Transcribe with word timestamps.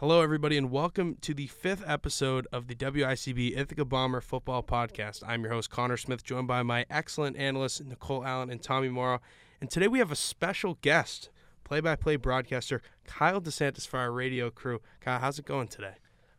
Hello, 0.00 0.22
everybody, 0.22 0.56
and 0.56 0.70
welcome 0.70 1.18
to 1.20 1.34
the 1.34 1.46
fifth 1.46 1.84
episode 1.86 2.46
of 2.52 2.68
the 2.68 2.74
WICB 2.74 3.54
Ithaca 3.54 3.84
Bomber 3.84 4.22
Football 4.22 4.62
Podcast. 4.62 5.22
I'm 5.26 5.42
your 5.42 5.52
host, 5.52 5.68
Connor 5.68 5.98
Smith, 5.98 6.24
joined 6.24 6.48
by 6.48 6.62
my 6.62 6.86
excellent 6.88 7.36
analysts, 7.36 7.82
Nichole 7.82 8.24
Allan 8.24 8.48
and 8.48 8.62
Tommy 8.62 8.88
Mauro. 8.88 9.20
And 9.60 9.70
today 9.70 9.88
we 9.88 9.98
have 9.98 10.10
a 10.10 10.16
special 10.16 10.78
guest, 10.80 11.28
play 11.64 11.80
by 11.80 11.96
play 11.96 12.16
broadcaster 12.16 12.80
Kyle 13.04 13.42
DeSantis 13.42 13.86
for 13.86 13.98
our 13.98 14.10
radio 14.10 14.48
crew. 14.48 14.80
Kyle, 15.02 15.18
how's 15.18 15.38
it 15.38 15.44
going 15.44 15.68
today? 15.68 15.96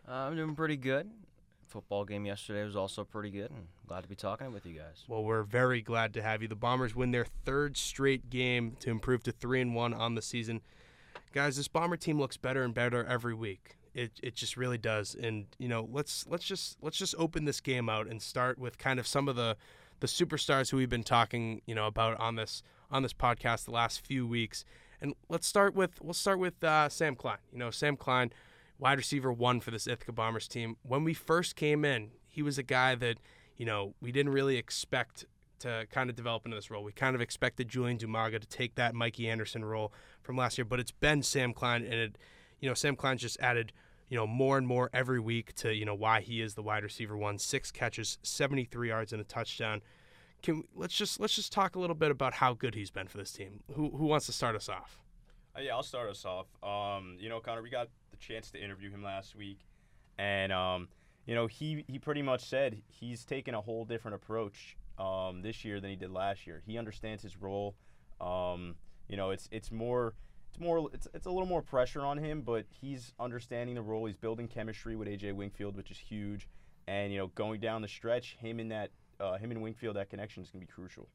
Uh, 0.10 0.12
I'm 0.12 0.36
doing 0.36 0.56
pretty 0.56 0.76
good. 0.76 1.12
Football 1.68 2.06
game 2.06 2.26
yesterday 2.26 2.64
was 2.64 2.76
also 2.76 3.04
pretty 3.04 3.30
good, 3.30 3.52
and 3.52 3.68
glad 3.86 4.02
to 4.02 4.10
be 4.10 4.16
talking 4.16 4.52
with 4.52 4.66
you 4.66 4.74
guys. 4.74 5.04
Well, 5.08 5.24
we're 5.24 5.44
very 5.44 5.84
glad 5.84 6.16
to 6.16 6.24
have 6.24 6.42
you. 6.42 6.48
The 6.48 6.56
Bombers 6.56 6.96
win 6.96 7.12
their 7.12 7.28
third 7.46 7.78
straight 7.78 8.32
game 8.32 8.76
to 8.80 8.90
improve 8.90 9.22
to 9.22 9.32
three 9.32 9.62
and 9.62 9.76
one 9.76 9.94
on 9.94 10.16
the 10.16 10.24
season 10.24 10.62
guys, 11.32 11.58
this 11.58 11.68
Bomber 11.68 11.98
team 11.98 12.20
looks 12.20 12.38
better 12.38 12.64
and 12.64 12.74
better 12.74 13.06
every 13.06 13.34
week. 13.34 13.78
It, 13.94 14.12
it 14.24 14.36
just 14.36 14.56
really 14.58 14.78
does. 14.78 15.16
And 15.16 15.48
you 15.58 15.68
know, 15.68 15.88
let's 15.92 16.26
let's 16.28 16.46
just 16.46 16.78
let's 16.82 16.98
just 16.98 17.16
open 17.18 17.46
this 17.46 17.60
game 17.60 17.90
out 17.90 18.08
and 18.08 18.22
start 18.22 18.58
with 18.58 18.78
kind 18.78 19.00
of 19.00 19.08
some 19.08 19.28
of 19.28 19.36
the 19.36 19.58
the 20.00 20.08
superstars 20.08 20.72
who 20.72 20.78
we've 20.78 20.90
been 20.90 21.04
talking 21.04 21.62
you 21.66 21.76
know 21.76 21.88
about 21.88 22.20
on 22.20 22.36
this 22.36 22.64
on 22.90 23.04
this 23.04 23.14
podcast 23.14 23.66
the 23.66 23.72
last 23.72 24.06
few 24.06 24.26
weeks. 24.28 24.64
And 25.02 25.16
let's 25.30 25.48
start 25.48 25.74
with 25.74 26.02
we'll 26.02 26.14
start 26.14 26.40
with 26.40 26.64
uh, 26.64 26.90
Sam 26.90 27.16
Klein. 27.16 27.38
You 27.52 27.58
know, 27.60 27.72
Sam 27.72 27.98
Klein, 27.98 28.32
wide 28.80 28.98
receiver 28.98 29.32
one 29.32 29.60
for 29.60 29.72
this 29.72 29.88
Ithaca 29.88 30.12
Bombers 30.12 30.48
team. 30.48 30.78
When 30.84 31.04
we 31.04 31.14
first 31.14 31.56
came 31.56 31.84
in, 31.84 32.12
he 32.28 32.42
was 32.42 32.58
a 32.58 32.64
guy 32.64 32.96
that 32.96 33.18
you 33.58 33.66
know 33.66 33.96
we 34.02 34.12
didn't 34.12 34.32
really 34.32 34.58
expect 34.58 35.26
to 35.62 35.88
kind 35.92 36.10
of 36.10 36.16
develop 36.16 36.46
into 36.46 36.56
this 36.56 36.70
role. 36.70 36.84
We 36.84 36.92
kind 36.92 37.16
of 37.16 37.22
expected 37.22 37.70
Julian 37.70 37.98
Dumaga 37.98 38.40
to 38.40 38.48
take 38.48 38.76
that 38.76 38.94
Mikey 38.94 39.30
Anderson 39.30 39.64
role 39.64 39.94
from 40.22 40.36
last 40.36 40.58
year, 40.58 40.66
but 40.66 40.80
it's 40.80 40.92
been 40.92 41.24
Sam 41.24 41.54
Klein, 41.54 41.84
and 41.84 41.94
it, 41.94 42.18
you 42.60 42.68
know, 42.68 42.74
Sam 42.74 42.96
Klein's 42.96 43.22
just 43.22 43.40
added, 43.40 43.72
you 44.10 44.18
know, 44.18 44.28
more 44.28 44.58
and 44.58 44.68
more 44.68 44.90
every 44.94 45.20
week 45.20 45.54
to 45.56 45.74
you 45.74 45.86
know 45.86 45.96
why 45.96 46.22
he 46.22 46.42
is 46.42 46.56
the 46.56 46.64
wide 46.64 46.84
receiver 46.84 47.16
one. 47.16 47.38
Six 47.38 47.72
catches, 47.72 48.18
73 48.24 48.90
yards, 48.90 49.14
and 49.14 49.22
a 49.22 49.26
touchdown. 49.26 49.82
Can 50.42 50.64
let's 50.76 50.96
just 50.96 51.20
let's 51.20 51.36
just 51.36 51.52
talk 51.52 51.76
a 51.76 51.80
little 51.80 51.96
bit 51.96 52.12
about 52.12 52.34
how 52.34 52.54
good 52.54 52.76
he's 52.76 52.92
been 52.92 53.08
for 53.08 53.18
this 53.18 53.32
team. 53.32 53.62
Who 53.74 53.90
who 53.90 54.06
wants 54.06 54.26
to 54.26 54.32
start 54.32 54.56
us 54.56 54.70
off? 54.70 55.00
Uh, 55.56 55.62
yeah, 55.62 55.76
I'll 55.76 55.84
start 55.84 56.10
us 56.10 56.26
off. 56.26 56.48
Um, 56.64 57.18
you 57.20 57.30
know, 57.30 57.40
Connor, 57.40 57.62
we 57.62 57.70
got 57.70 57.90
the 58.10 58.18
chance 58.18 58.50
to 58.52 58.64
interview 58.64 58.90
him 58.90 59.04
last 59.04 59.36
week, 59.36 59.60
and 60.18 60.52
um, 60.52 60.88
you 61.26 61.36
know, 61.36 61.46
he 61.46 61.86
he 61.88 62.00
pretty 62.00 62.24
much 62.24 62.44
said 62.44 62.82
he's 62.88 63.24
taken 63.24 63.54
a 63.54 63.62
whole 63.62 63.86
different 63.86 64.16
approach 64.16 64.78
um, 65.02 65.42
this 65.42 65.66
year 65.66 65.80
than 65.80 65.90
he 65.90 65.96
did 65.96 66.12
last 66.12 66.46
year. 66.46 66.62
He 66.66 66.78
understands 66.78 67.24
his 67.24 67.36
role. 67.38 67.76
Um, 68.20 68.76
you 69.08 69.18
know, 69.18 69.32
it's 69.32 69.50
it's 69.52 69.72
more 69.72 70.14
it's 70.52 70.60
more 70.60 70.90
it's, 70.94 71.08
it's 71.14 71.26
a 71.26 71.32
little 71.32 71.48
more 71.48 71.62
pressure 71.62 72.02
on 72.02 72.18
him, 72.18 72.42
but 72.42 72.66
he's 72.70 73.14
understanding 73.20 73.76
the 73.76 73.82
role. 73.82 74.06
He's 74.06 74.16
building 74.16 74.48
chemistry 74.48 74.96
with 74.96 75.08
AJ 75.08 75.34
Wingfield, 75.34 75.76
which 75.76 75.90
is 75.90 75.98
huge. 75.98 76.48
And 76.88 77.12
you 77.12 77.18
know, 77.18 77.28
going 77.28 77.60
down 77.60 77.82
the 77.82 77.88
stretch, 77.88 78.38
him 78.40 78.60
in 78.60 78.70
that 78.70 78.92
uh, 79.20 79.38
him 79.38 79.52
and 79.52 79.62
Wingfield, 79.62 79.96
that 79.96 80.10
connection 80.10 80.44
is 80.44 80.50
gonna 80.50 80.66
be 80.66 80.72
crucial. 80.72 81.08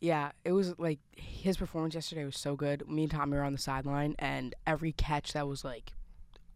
Yeah, 0.00 0.32
it 0.44 0.52
was 0.52 0.78
like 0.78 0.98
his 1.16 1.56
performance 1.56 1.94
yesterday 1.94 2.24
was 2.24 2.36
so 2.36 2.56
good. 2.56 2.88
Me 2.88 3.04
and 3.04 3.10
Tommy 3.10 3.36
were 3.36 3.44
on 3.44 3.52
the 3.52 3.58
sideline, 3.58 4.16
and 4.18 4.54
every 4.66 4.92
catch 4.92 5.32
that 5.32 5.46
was 5.48 5.64
like 5.64 5.92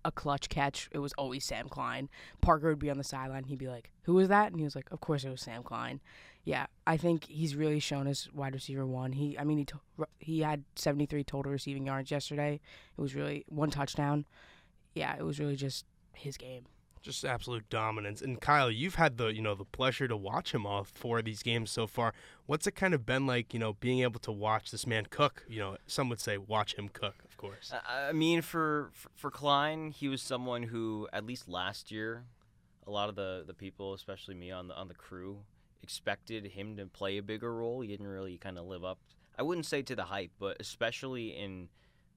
a 0.06 0.12
clutch 0.12 0.48
catch, 0.48 0.88
it 0.92 0.98
was 0.98 1.12
always 1.14 1.44
Sam 1.44 1.68
Klein. 1.68 2.08
Parker 2.40 2.68
would 2.68 2.78
be 2.78 2.90
on 2.90 2.96
the 2.96 3.04
sideline. 3.04 3.44
He'd 3.44 3.58
be 3.58 3.68
like, 3.68 3.90
"Who 4.02 4.14
was 4.14 4.28
that?" 4.28 4.52
And 4.52 4.60
he 4.60 4.64
was 4.64 4.76
like, 4.76 4.90
"Of 4.92 5.00
course 5.00 5.24
it 5.24 5.30
was 5.30 5.40
Sam 5.40 5.64
Klein." 5.64 6.00
Yeah, 6.44 6.66
I 6.86 6.96
think 6.96 7.24
he's 7.24 7.56
really 7.56 7.80
shown 7.80 8.06
as 8.06 8.32
wide 8.32 8.54
receiver 8.54 8.86
one. 8.86 9.12
He, 9.12 9.36
I 9.36 9.42
mean, 9.42 9.58
he 9.58 9.66
he 10.20 10.40
had 10.40 10.62
73 10.76 11.24
total 11.24 11.50
receiving 11.50 11.86
yards 11.86 12.12
yesterday. 12.12 12.60
It 12.96 13.00
was 13.00 13.16
really 13.16 13.44
one 13.48 13.70
touchdown. 13.70 14.26
Yeah, 14.94 15.16
it 15.16 15.24
was 15.24 15.40
really 15.40 15.56
just 15.56 15.84
his 16.12 16.36
game 16.36 16.66
just 17.06 17.24
absolute 17.24 17.68
dominance. 17.70 18.20
And 18.20 18.40
Kyle, 18.40 18.70
you've 18.70 18.96
had 18.96 19.16
the 19.16 19.28
you 19.28 19.40
know 19.40 19.54
the 19.54 19.64
pleasure 19.64 20.08
to 20.08 20.16
watch 20.16 20.52
him 20.52 20.66
all 20.66 20.84
four 20.84 21.20
of 21.20 21.24
these 21.24 21.42
games 21.42 21.70
so 21.70 21.86
far. 21.86 22.12
What's 22.46 22.66
it 22.66 22.72
kind 22.72 22.92
of 22.92 23.06
been 23.06 23.26
like, 23.26 23.54
you 23.54 23.60
know, 23.60 23.74
being 23.74 24.00
able 24.00 24.20
to 24.20 24.32
watch 24.32 24.70
this 24.70 24.86
man 24.86 25.06
cook? 25.08 25.44
You 25.48 25.60
know, 25.60 25.76
some 25.86 26.08
would 26.10 26.20
say 26.20 26.36
watch 26.36 26.74
him 26.74 26.88
cook, 26.88 27.14
of 27.24 27.36
course. 27.36 27.72
I 27.88 28.12
mean, 28.12 28.42
for 28.42 28.90
for 29.14 29.30
Klein, 29.30 29.92
he 29.92 30.08
was 30.08 30.20
someone 30.20 30.64
who 30.64 31.08
at 31.12 31.24
least 31.24 31.48
last 31.48 31.90
year, 31.90 32.24
a 32.86 32.90
lot 32.90 33.08
of 33.08 33.14
the 33.14 33.44
the 33.46 33.54
people, 33.54 33.94
especially 33.94 34.34
me 34.34 34.50
on 34.50 34.68
the 34.68 34.74
on 34.74 34.88
the 34.88 34.94
crew, 34.94 35.38
expected 35.82 36.44
him 36.48 36.76
to 36.76 36.86
play 36.86 37.16
a 37.18 37.22
bigger 37.22 37.54
role. 37.54 37.80
He 37.80 37.88
didn't 37.88 38.08
really 38.08 38.36
kind 38.36 38.58
of 38.58 38.66
live 38.66 38.84
up. 38.84 38.98
I 39.38 39.42
wouldn't 39.42 39.66
say 39.66 39.82
to 39.82 39.94
the 39.94 40.04
hype, 40.04 40.32
but 40.40 40.56
especially 40.58 41.28
in 41.28 41.68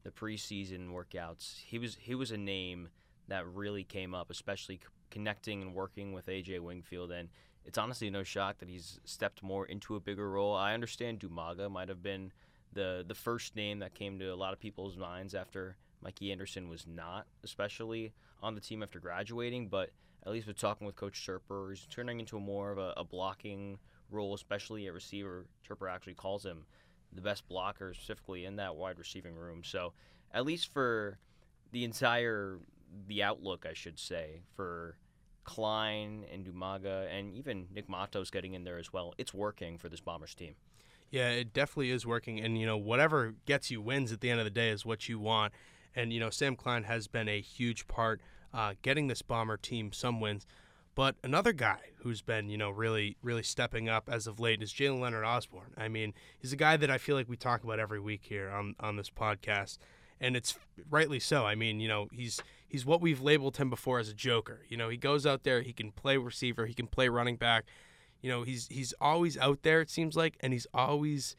the 0.03 0.09
preseason 0.09 0.89
workouts, 0.89 1.59
he 1.59 1.77
was 1.77 1.97
he 2.01 2.15
was 2.15 2.31
a 2.31 2.37
name 2.37 2.89
that 3.29 3.47
really 3.47 3.83
came 3.83 4.13
up, 4.13 4.29
especially 4.29 4.79
connecting 5.09 5.61
and 5.61 5.73
working 5.73 6.13
with 6.13 6.27
AJ 6.27 6.59
Wingfield. 6.59 7.11
And 7.11 7.29
it's 7.65 7.77
honestly 7.77 8.09
no 8.09 8.23
shock 8.23 8.59
that 8.59 8.69
he's 8.69 8.99
stepped 9.05 9.43
more 9.43 9.65
into 9.65 9.95
a 9.95 9.99
bigger 9.99 10.29
role. 10.29 10.55
I 10.55 10.73
understand 10.73 11.19
Dumaga 11.19 11.69
might 11.71 11.89
have 11.89 12.03
been 12.03 12.31
the 12.73 13.03
the 13.07 13.15
first 13.15 13.55
name 13.55 13.79
that 13.79 13.95
came 13.95 14.19
to 14.19 14.27
a 14.27 14.35
lot 14.35 14.53
of 14.53 14.59
people's 14.59 14.95
minds 14.95 15.33
after 15.33 15.75
Mikey 16.01 16.31
Anderson 16.31 16.69
was 16.69 16.85
not, 16.87 17.25
especially 17.43 18.13
on 18.41 18.55
the 18.55 18.61
team 18.61 18.83
after 18.83 18.99
graduating. 18.99 19.67
But 19.67 19.91
at 20.25 20.31
least 20.31 20.47
with 20.47 20.57
talking 20.57 20.85
with 20.85 20.95
Coach 20.95 21.25
Toerper, 21.25 21.69
he's 21.69 21.87
turning 21.89 22.19
into 22.19 22.37
a 22.37 22.39
more 22.39 22.71
of 22.71 22.77
a, 22.77 22.93
a 22.97 23.03
blocking 23.03 23.79
role, 24.11 24.33
especially 24.33 24.87
at 24.87 24.93
receiver. 24.93 25.45
Toerper 25.67 25.91
actually 25.91 26.13
calls 26.13 26.45
him 26.45 26.65
the 27.13 27.21
best 27.21 27.47
blocker 27.47 27.93
specifically 27.93 28.45
in 28.45 28.55
that 28.57 28.75
wide 28.75 28.99
receiving 28.99 29.35
room. 29.35 29.63
So 29.63 29.93
at 30.31 30.45
least 30.45 30.71
for 30.71 31.17
the 31.71 31.83
entire 31.83 32.59
the 33.07 33.23
outlook, 33.23 33.65
I 33.69 33.73
should 33.73 33.99
say, 33.99 34.41
for 34.55 34.97
Klein 35.43 36.25
and 36.31 36.45
Dumaga 36.45 37.07
and 37.11 37.33
even 37.33 37.67
Nick 37.73 37.89
Matos 37.89 38.29
getting 38.29 38.53
in 38.53 38.63
there 38.63 38.77
as 38.77 38.93
well. 38.93 39.13
It's 39.17 39.33
working 39.33 39.77
for 39.77 39.89
this 39.89 39.99
Bombers 39.99 40.35
team. 40.35 40.55
Yeah, 41.11 41.29
it 41.29 41.53
definitely 41.53 41.91
is 41.91 42.05
working. 42.05 42.39
And, 42.39 42.59
you 42.59 42.67
know, 42.67 42.77
whatever 42.77 43.33
gets 43.45 43.71
you 43.71 43.81
wins 43.81 44.11
at 44.11 44.21
the 44.21 44.29
end 44.29 44.39
of 44.39 44.45
the 44.45 44.51
day 44.51 44.69
is 44.69 44.85
what 44.85 45.09
you 45.09 45.17
want. 45.19 45.53
And, 45.95 46.13
you 46.13 46.19
know, 46.19 46.29
Sam 46.29 46.55
Klein 46.55 46.83
has 46.83 47.07
been 47.07 47.27
a 47.27 47.41
huge 47.41 47.87
part 47.87 48.21
uh, 48.53 48.73
getting 48.83 49.07
this 49.07 49.23
Bomber 49.23 49.57
team 49.57 49.91
some 49.91 50.21
wins. 50.21 50.45
But 50.93 51.15
another 51.23 51.53
guy 51.53 51.79
who's 52.03 52.21
been, 52.21 52.49
you 52.49 52.57
know, 52.57 52.69
really, 52.69 53.17
really 53.23 53.41
stepping 53.41 53.89
up 53.89 54.09
as 54.11 54.27
of 54.27 54.39
late 54.39 54.61
is 54.61 54.71
Jalen 54.71 54.99
Leonard 54.99 55.23
Osborne. 55.23 55.73
I 55.77 55.87
mean, 55.87 56.13
he's 56.37 56.53
a 56.53 56.57
guy 56.57 56.77
that 56.77 56.91
I 56.91 56.97
feel 56.97 57.15
like 57.15 57.29
we 57.29 57.37
talk 57.37 57.63
about 57.63 57.79
every 57.79 57.99
week 57.99 58.21
here 58.23 58.49
on, 58.49 58.75
on 58.79 58.97
this 58.97 59.09
podcast. 59.09 59.77
And 60.19 60.35
it's 60.35 60.59
rightly 60.89 61.19
so. 61.19 61.45
I 61.45 61.55
mean, 61.55 61.79
you 61.79 61.87
know, 61.87 62.07
he's 62.11 62.41
he's 62.69 62.85
what 62.85 63.01
we've 63.01 63.21
labeled 63.21 63.57
him 63.57 63.69
before 63.69 63.99
as 63.99 64.07
a 64.07 64.13
joker. 64.13 64.61
You 64.69 64.77
know, 64.77 64.89
he 64.89 64.97
goes 64.97 65.25
out 65.25 65.43
there, 65.43 65.61
he 65.61 65.73
can 65.73 65.91
play 65.91 66.17
receiver, 66.17 66.65
he 66.65 66.73
can 66.73 66.87
play 66.87 67.09
running 67.09 67.35
back. 67.35 67.65
You 68.21 68.29
know, 68.29 68.43
he's 68.43 68.67
he's 68.67 68.93
always 69.01 69.37
out 69.37 69.63
there. 69.63 69.81
It 69.81 69.89
seems 69.89 70.15
like, 70.15 70.37
and 70.39 70.53
he's 70.53 70.67
always 70.73 71.35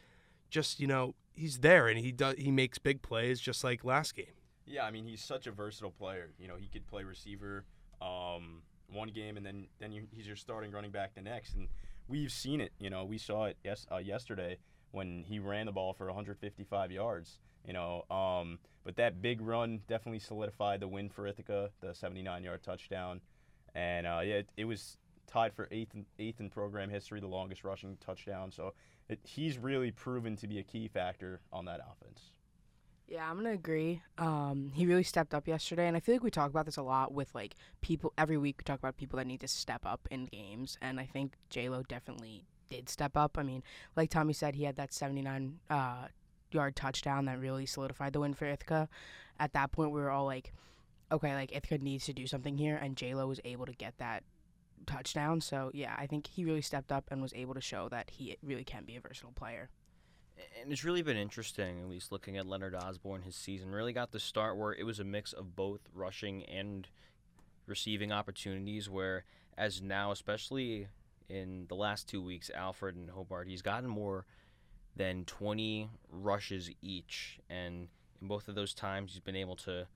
just 0.50 0.80
you 0.80 0.86
know 0.86 1.14
he's 1.32 1.58
there, 1.58 1.88
and 1.88 1.98
he 1.98 2.12
does 2.12 2.36
he 2.36 2.50
makes 2.50 2.78
big 2.78 3.00
plays 3.02 3.40
just 3.40 3.64
like 3.64 3.84
last 3.84 4.14
game. 4.14 4.34
Yeah, 4.66 4.84
I 4.84 4.90
mean 4.90 5.04
he's 5.04 5.22
such 5.22 5.46
a 5.46 5.52
versatile 5.52 5.90
player. 5.90 6.30
You 6.38 6.48
know, 6.48 6.56
he 6.56 6.68
could 6.68 6.86
play 6.86 7.04
receiver 7.04 7.64
um, 8.02 8.62
one 8.90 9.08
game, 9.08 9.36
and 9.36 9.46
then 9.46 9.66
then 9.78 9.92
you, 9.92 10.06
he's 10.10 10.26
your 10.26 10.36
starting 10.36 10.72
running 10.72 10.90
back 10.90 11.14
the 11.14 11.22
next, 11.22 11.54
and 11.54 11.68
we've 12.08 12.32
seen 12.32 12.60
it. 12.60 12.72
You 12.78 12.90
know, 12.90 13.04
we 13.04 13.18
saw 13.18 13.44
it 13.44 13.56
yes 13.62 13.86
uh, 13.92 13.98
yesterday 13.98 14.58
when 14.92 15.24
he 15.26 15.38
ran 15.38 15.66
the 15.66 15.72
ball 15.72 15.92
for 15.92 16.06
155 16.06 16.90
yards. 16.90 17.38
You 17.66 17.74
know, 17.74 18.04
um, 18.10 18.58
but 18.84 18.96
that 18.96 19.20
big 19.20 19.40
run 19.40 19.80
definitely 19.86 20.20
solidified 20.20 20.80
the 20.80 20.88
win 20.88 21.10
for 21.10 21.26
Ithaca, 21.26 21.70
the 21.80 21.88
79-yard 21.88 22.62
touchdown, 22.62 23.20
and 23.74 24.06
uh, 24.06 24.20
yeah, 24.24 24.36
it, 24.36 24.48
it, 24.56 24.64
was 24.64 24.96
tied 25.26 25.52
for 25.52 25.68
eighth 25.70 25.94
in, 25.94 26.06
eighth 26.18 26.40
in 26.40 26.48
program 26.48 26.88
history, 26.88 27.20
the 27.20 27.26
longest 27.26 27.62
rushing 27.62 27.98
touchdown. 28.04 28.50
So 28.50 28.72
it, 29.08 29.20
he's 29.22 29.58
really 29.58 29.90
proven 29.90 30.36
to 30.36 30.46
be 30.46 30.58
a 30.58 30.62
key 30.62 30.88
factor 30.88 31.40
on 31.52 31.66
that 31.66 31.80
offense. 31.80 32.32
Yeah, 33.06 33.28
I'm 33.28 33.36
gonna 33.36 33.50
agree. 33.50 34.02
Um, 34.18 34.70
he 34.72 34.86
really 34.86 35.02
stepped 35.02 35.34
up 35.34 35.48
yesterday, 35.48 35.88
and 35.88 35.96
I 35.96 36.00
feel 36.00 36.14
like 36.14 36.22
we 36.22 36.30
talk 36.30 36.48
about 36.48 36.64
this 36.64 36.76
a 36.76 36.82
lot 36.82 37.12
with 37.12 37.34
like 37.34 37.56
people 37.80 38.12
every 38.16 38.38
week. 38.38 38.58
We 38.58 38.64
talk 38.64 38.78
about 38.78 38.96
people 38.96 39.16
that 39.16 39.26
need 39.26 39.40
to 39.40 39.48
step 39.48 39.84
up 39.84 40.06
in 40.12 40.26
games, 40.26 40.78
and 40.80 41.00
I 41.00 41.06
think 41.06 41.32
J 41.50 41.68
Lo 41.68 41.82
definitely 41.82 42.44
did 42.70 42.88
step 42.88 43.16
up. 43.16 43.36
I 43.36 43.42
mean, 43.42 43.62
like 43.96 44.10
Tommy 44.10 44.32
said, 44.32 44.54
he 44.54 44.64
had 44.64 44.76
that 44.76 44.94
79 44.94 45.58
uh, 45.68 46.06
yard 46.52 46.76
touchdown 46.76 47.26
that 47.26 47.38
really 47.38 47.66
solidified 47.66 48.12
the 48.12 48.20
win 48.20 48.34
for 48.34 48.46
Ithaca. 48.46 48.88
At 49.38 49.52
that 49.52 49.72
point, 49.72 49.90
we 49.90 50.00
were 50.00 50.10
all 50.10 50.24
like, 50.24 50.52
okay, 51.12 51.34
like 51.34 51.54
Ithaca 51.54 51.78
needs 51.78 52.06
to 52.06 52.12
do 52.12 52.26
something 52.26 52.56
here, 52.56 52.76
and 52.76 53.00
Lo 53.02 53.26
was 53.26 53.40
able 53.44 53.66
to 53.66 53.72
get 53.72 53.98
that 53.98 54.22
touchdown. 54.86 55.40
So 55.40 55.70
yeah, 55.74 55.94
I 55.98 56.06
think 56.06 56.26
he 56.26 56.44
really 56.44 56.62
stepped 56.62 56.92
up 56.92 57.04
and 57.10 57.20
was 57.20 57.34
able 57.34 57.54
to 57.54 57.60
show 57.60 57.88
that 57.90 58.10
he 58.10 58.36
really 58.42 58.64
can 58.64 58.84
be 58.84 58.96
a 58.96 59.00
versatile 59.00 59.32
player. 59.32 59.68
And 60.62 60.72
it's 60.72 60.84
really 60.84 61.02
been 61.02 61.18
interesting, 61.18 61.80
at 61.80 61.88
least 61.88 62.10
looking 62.10 62.38
at 62.38 62.46
Leonard 62.46 62.74
Osborne, 62.74 63.22
his 63.22 63.36
season 63.36 63.72
really 63.72 63.92
got 63.92 64.10
the 64.12 64.20
start 64.20 64.56
where 64.56 64.72
it 64.72 64.84
was 64.84 64.98
a 64.98 65.04
mix 65.04 65.34
of 65.34 65.54
both 65.54 65.80
rushing 65.94 66.44
and 66.44 66.88
receiving 67.66 68.10
opportunities. 68.10 68.88
Where 68.88 69.24
as 69.58 69.82
now, 69.82 70.12
especially 70.12 70.88
in 71.30 71.66
the 71.68 71.74
last 71.74 72.08
two 72.08 72.22
weeks, 72.22 72.50
Alfred 72.54 72.96
and 72.96 73.08
Hobart, 73.10 73.48
he's 73.48 73.62
gotten 73.62 73.88
more 73.88 74.26
than 74.96 75.24
20 75.24 75.88
rushes 76.10 76.70
each. 76.82 77.38
And 77.48 77.88
in 78.20 78.28
both 78.28 78.48
of 78.48 78.54
those 78.54 78.74
times, 78.74 79.12
he's 79.12 79.20
been 79.20 79.36
able 79.36 79.56
to 79.56 79.86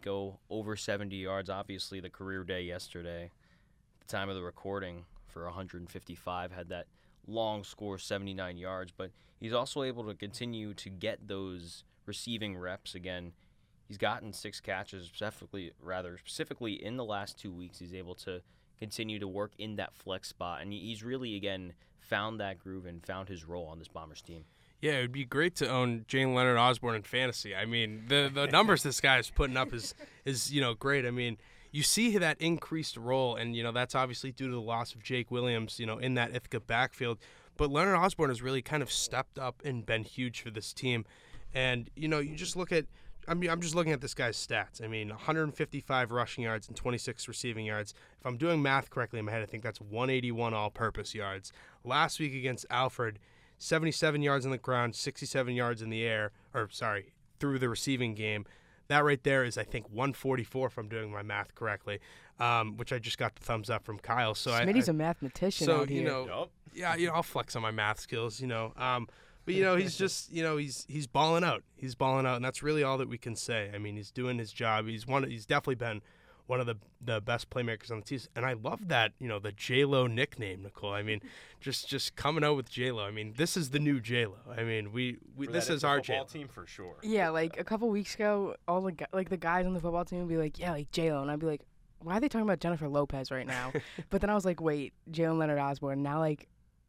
go 0.00 0.38
over 0.48 0.76
70 0.76 1.16
yards. 1.16 1.50
Obviously, 1.50 2.00
the 2.00 2.10
career 2.10 2.44
day 2.44 2.62
yesterday, 2.62 3.30
the 4.00 4.06
time 4.06 4.28
of 4.28 4.36
the 4.36 4.42
recording, 4.42 5.04
for 5.26 5.44
155, 5.44 6.52
had 6.52 6.68
that 6.68 6.86
long 7.26 7.64
score, 7.64 7.98
79 7.98 8.56
yards. 8.56 8.92
But 8.96 9.10
he's 9.40 9.52
also 9.52 9.82
able 9.82 10.04
to 10.04 10.14
continue 10.14 10.74
to 10.74 10.88
get 10.88 11.26
those 11.26 11.84
receiving 12.06 12.56
reps 12.56 12.94
again. 12.94 13.32
He's 13.88 13.98
gotten 13.98 14.32
six 14.32 14.60
catches, 14.60 15.06
specifically, 15.06 15.72
rather 15.80 16.16
specifically 16.18 16.72
in 16.72 16.96
the 16.96 17.04
last 17.04 17.38
two 17.38 17.52
weeks. 17.52 17.80
He's 17.80 17.92
able 17.92 18.14
to 18.16 18.40
continue 18.84 19.18
to 19.18 19.26
work 19.26 19.52
in 19.58 19.76
that 19.76 19.94
flex 19.94 20.28
spot, 20.28 20.60
and 20.60 20.70
he's 20.70 21.02
really 21.02 21.36
again 21.36 21.72
found 22.00 22.38
that 22.38 22.58
groove 22.58 22.84
and 22.84 23.02
found 23.02 23.30
his 23.30 23.42
role 23.46 23.66
on 23.66 23.78
this 23.78 23.88
Bombers 23.88 24.20
team. 24.20 24.44
Yeah, 24.82 24.98
it 24.98 25.00
would 25.00 25.12
be 25.12 25.24
great 25.24 25.56
to 25.56 25.68
own 25.70 26.04
Jalen 26.06 26.34
Leonard 26.34 26.58
Osborne 26.58 26.94
in 26.94 27.02
fantasy. 27.02 27.56
I 27.56 27.64
mean, 27.64 28.04
the 28.08 28.30
the 28.32 28.46
numbers 28.52 28.82
this 28.82 29.00
guy 29.00 29.18
is 29.18 29.30
putting 29.30 29.56
up 29.56 29.72
is 29.72 29.94
is 30.26 30.52
you 30.52 30.60
know 30.60 30.74
great. 30.74 31.06
I 31.06 31.10
mean, 31.10 31.38
you 31.72 31.82
see 31.82 32.18
that 32.18 32.38
increased 32.42 32.98
role, 32.98 33.36
and 33.36 33.56
you 33.56 33.62
know 33.62 33.72
that's 33.72 33.94
obviously 33.94 34.32
due 34.32 34.48
to 34.48 34.52
the 34.52 34.60
loss 34.60 34.94
of 34.94 35.02
Jake 35.02 35.30
Williams, 35.30 35.80
you 35.80 35.86
know, 35.86 35.96
in 35.96 36.12
that 36.14 36.34
Ithaca 36.34 36.60
backfield. 36.60 37.16
But 37.56 37.70
Leonard 37.70 37.96
Osborne 37.96 38.28
has 38.28 38.42
really 38.42 38.60
kind 38.60 38.82
of 38.82 38.92
stepped 38.92 39.38
up 39.38 39.62
and 39.64 39.86
been 39.86 40.04
huge 40.04 40.42
for 40.42 40.50
this 40.50 40.74
team. 40.74 41.06
And 41.54 41.88
you 41.96 42.08
know, 42.08 42.18
you 42.18 42.36
just 42.36 42.54
look 42.54 42.70
at 42.70 42.84
I 43.28 43.34
mean, 43.34 43.50
I'm 43.50 43.60
just 43.60 43.74
looking 43.74 43.92
at 43.92 44.00
this 44.00 44.14
guy's 44.14 44.36
stats. 44.36 44.82
I 44.82 44.86
mean, 44.86 45.08
155 45.08 46.10
rushing 46.10 46.44
yards 46.44 46.68
and 46.68 46.76
26 46.76 47.28
receiving 47.28 47.66
yards. 47.66 47.94
If 48.20 48.26
I'm 48.26 48.36
doing 48.36 48.62
math 48.62 48.90
correctly 48.90 49.18
in 49.18 49.24
my 49.24 49.32
head, 49.32 49.42
I 49.42 49.46
think 49.46 49.62
that's 49.62 49.80
181 49.80 50.54
all-purpose 50.54 51.14
yards. 51.14 51.52
Last 51.84 52.20
week 52.20 52.34
against 52.34 52.66
Alfred, 52.70 53.18
77 53.58 54.22
yards 54.22 54.44
on 54.44 54.52
the 54.52 54.58
ground, 54.58 54.94
67 54.94 55.54
yards 55.54 55.82
in 55.82 55.90
the 55.90 56.04
air, 56.04 56.32
or 56.52 56.68
sorry, 56.70 57.14
through 57.38 57.58
the 57.58 57.68
receiving 57.68 58.14
game. 58.14 58.44
That 58.88 59.04
right 59.04 59.22
there 59.22 59.44
is, 59.44 59.56
I 59.56 59.64
think, 59.64 59.86
144 59.88 60.66
if 60.66 60.78
I'm 60.78 60.88
doing 60.88 61.10
my 61.10 61.22
math 61.22 61.54
correctly, 61.54 62.00
um, 62.38 62.76
which 62.76 62.92
I 62.92 62.98
just 62.98 63.16
got 63.16 63.34
the 63.34 63.42
thumbs 63.42 63.70
up 63.70 63.84
from 63.84 63.98
Kyle. 63.98 64.34
So 64.34 64.50
Smitty's 64.50 64.88
I, 64.88 64.92
a 64.92 64.94
mathematician 64.94 65.64
so 65.64 65.80
out 65.82 65.88
here. 65.88 66.02
you 66.02 66.08
know, 66.08 66.26
Yup. 66.26 66.50
yeah, 66.74 66.94
you 66.94 67.06
know, 67.06 67.14
I'll 67.14 67.22
flex 67.22 67.56
on 67.56 67.62
my 67.62 67.70
math 67.70 68.00
skills, 68.00 68.40
you 68.40 68.46
know. 68.46 68.74
Um, 68.76 69.08
but 69.44 69.54
you 69.54 69.62
know, 69.62 69.76
he's 69.76 69.96
just, 69.96 70.32
you 70.32 70.42
know, 70.42 70.56
he's 70.56 70.86
he's 70.88 71.06
balling 71.06 71.44
out. 71.44 71.62
He's 71.76 71.94
balling 71.94 72.26
out, 72.26 72.36
and 72.36 72.44
that's 72.44 72.62
really 72.62 72.82
all 72.82 72.98
that 72.98 73.08
we 73.08 73.18
can 73.18 73.36
say. 73.36 73.70
I 73.74 73.78
mean, 73.78 73.96
he's 73.96 74.10
doing 74.10 74.38
his 74.38 74.52
job. 74.52 74.86
He's 74.86 75.06
one. 75.06 75.28
He's 75.28 75.46
definitely 75.46 75.76
been 75.76 76.02
one 76.46 76.60
of 76.60 76.66
the 76.66 76.76
the 77.00 77.20
best 77.20 77.50
playmakers 77.50 77.90
on 77.90 78.00
the 78.00 78.04
team, 78.04 78.20
and 78.36 78.44
I 78.44 78.54
love 78.54 78.88
that. 78.88 79.12
You 79.18 79.28
know, 79.28 79.38
the 79.38 79.52
J 79.52 79.84
Lo 79.84 80.06
nickname, 80.06 80.64
Nichole. 80.64 80.92
I 80.94 81.02
mean, 81.02 81.20
just 81.60 81.88
just 81.88 82.16
coming 82.16 82.44
out 82.44 82.56
with 82.56 82.70
J 82.70 82.90
Lo. 82.92 83.04
I 83.04 83.10
mean, 83.10 83.34
this 83.36 83.56
is 83.56 83.70
the 83.70 83.78
new 83.78 84.00
J 84.00 84.26
Lo. 84.26 84.36
I 84.56 84.62
mean, 84.62 84.92
we, 84.92 85.18
we 85.36 85.46
this 85.46 85.64
is 85.64 85.82
Ithaca 85.82 85.86
our 85.88 86.00
J 86.00 86.02
football 86.02 86.22
Lo. 86.22 86.28
team 86.28 86.48
for 86.48 86.66
sure. 86.66 86.96
Yeah, 87.02 87.30
like 87.30 87.58
a 87.58 87.64
couple 87.64 87.88
weeks 87.88 88.14
ago, 88.14 88.56
all 88.68 88.82
the 88.82 88.92
gu- 88.92 89.06
like 89.12 89.30
the 89.30 89.36
guys 89.36 89.66
on 89.66 89.74
the 89.74 89.80
football 89.80 90.04
team 90.04 90.20
would 90.20 90.28
be 90.28 90.36
like, 90.36 90.58
"Yeah, 90.58 90.72
like 90.72 90.90
J 90.90 91.12
Lo," 91.12 91.22
and 91.22 91.30
I'd 91.30 91.38
be 91.40 91.46
like, 91.46 91.62
"Why 92.00 92.16
are 92.16 92.20
they 92.20 92.28
talking 92.28 92.46
about 92.46 92.60
Jennifer 92.60 92.88
Lopez 92.88 93.30
right 93.30 93.46
now?" 93.46 93.72
but 94.10 94.20
then 94.20 94.28
I 94.30 94.34
was 94.34 94.44
like, 94.44 94.60
"Wait, 94.60 94.92
Jalen 95.10 95.38
Leonard 95.38 95.58
Osborne." 95.58 96.02
Now, 96.02 96.18
like, 96.18 96.48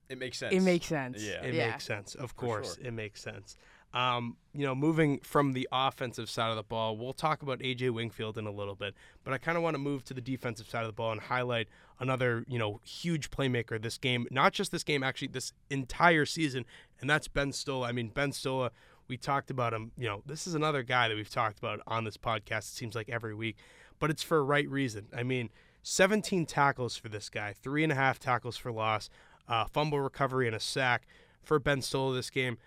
It 0.09 0.19
makes 0.19 0.37
sense. 0.37 0.53
it 0.53 0.61
makes 0.61 0.85
sense. 0.85 1.21
Yeah. 1.21 1.43
It 1.43 1.53
yeah. 1.53 1.71
makes 1.71 1.85
sense, 1.85 2.15
of 2.15 2.35
course. 2.35 2.75
sure. 2.75 2.85
It 2.85 2.91
makes 2.91 3.21
sense. 3.21 3.57
Um, 3.95 4.35
you 4.53 4.65
know, 4.65 4.75
moving 4.75 5.19
from 5.19 5.53
the 5.53 5.69
offensive 5.71 6.29
side 6.29 6.49
of 6.49 6.57
the 6.57 6.63
ball, 6.63 6.97
we'll 6.97 7.13
talk 7.13 7.41
about 7.41 7.59
AJ 7.59 7.91
Wingfield 7.91 8.37
in 8.37 8.45
a 8.45 8.51
little 8.51 8.75
bit, 8.75 8.93
but 9.23 9.33
I 9.33 9.37
kind 9.37 9.57
of 9.57 9.63
want 9.63 9.75
to 9.75 9.77
move 9.77 10.03
to 10.05 10.13
the 10.13 10.19
defensive 10.19 10.69
side 10.69 10.81
of 10.81 10.87
the 10.87 10.93
ball 10.93 11.13
and 11.13 11.21
highlight 11.21 11.69
another, 11.97 12.43
you 12.49 12.59
know, 12.59 12.81
huge 12.83 13.31
playmaker 13.31 13.81
this 13.81 13.97
game, 13.97 14.27
not 14.31 14.51
just 14.51 14.73
this 14.73 14.83
game, 14.83 15.01
actually 15.01 15.29
this 15.29 15.53
entire 15.69 16.25
season, 16.25 16.65
and 16.99 17.09
that's 17.09 17.29
Ben 17.29 17.53
Stola. 17.53 17.87
I 17.87 17.93
mean, 17.93 18.09
Ben 18.09 18.33
Stola, 18.33 18.71
we 19.07 19.15
talked 19.15 19.49
about 19.49 19.73
him, 19.73 19.93
you 19.97 20.07
know, 20.09 20.23
this 20.25 20.45
is 20.45 20.55
another 20.55 20.83
guy 20.83 21.07
that 21.07 21.15
we've 21.15 21.29
talked 21.29 21.57
about 21.57 21.79
on 21.87 22.03
this 22.03 22.17
podcast, 22.17 22.59
it 22.59 22.75
seems 22.75 22.95
like 22.95 23.07
every 23.07 23.33
week, 23.33 23.55
but 23.99 24.09
it's 24.09 24.23
for 24.23 24.39
a 24.39 24.43
right 24.43 24.67
reason. 24.69 25.07
I 25.15 25.23
mean, 25.23 25.49
17 25.83 26.45
tackles 26.47 26.97
for 26.97 27.07
this 27.07 27.29
guy, 27.29 27.53
three 27.53 27.83
and 27.83 27.93
a 27.93 27.95
half 27.95 28.19
tackles 28.19 28.57
for 28.57 28.73
loss, 28.73 29.09
uh, 29.47 29.65
fumble 29.65 29.99
recovery, 29.99 30.47
and 30.47 30.55
a 30.55 30.59
sack 30.59 31.07
for 31.43 31.59
Ben 31.59 31.81
Stola 31.81 32.15
this 32.15 32.29
game. 32.29 32.57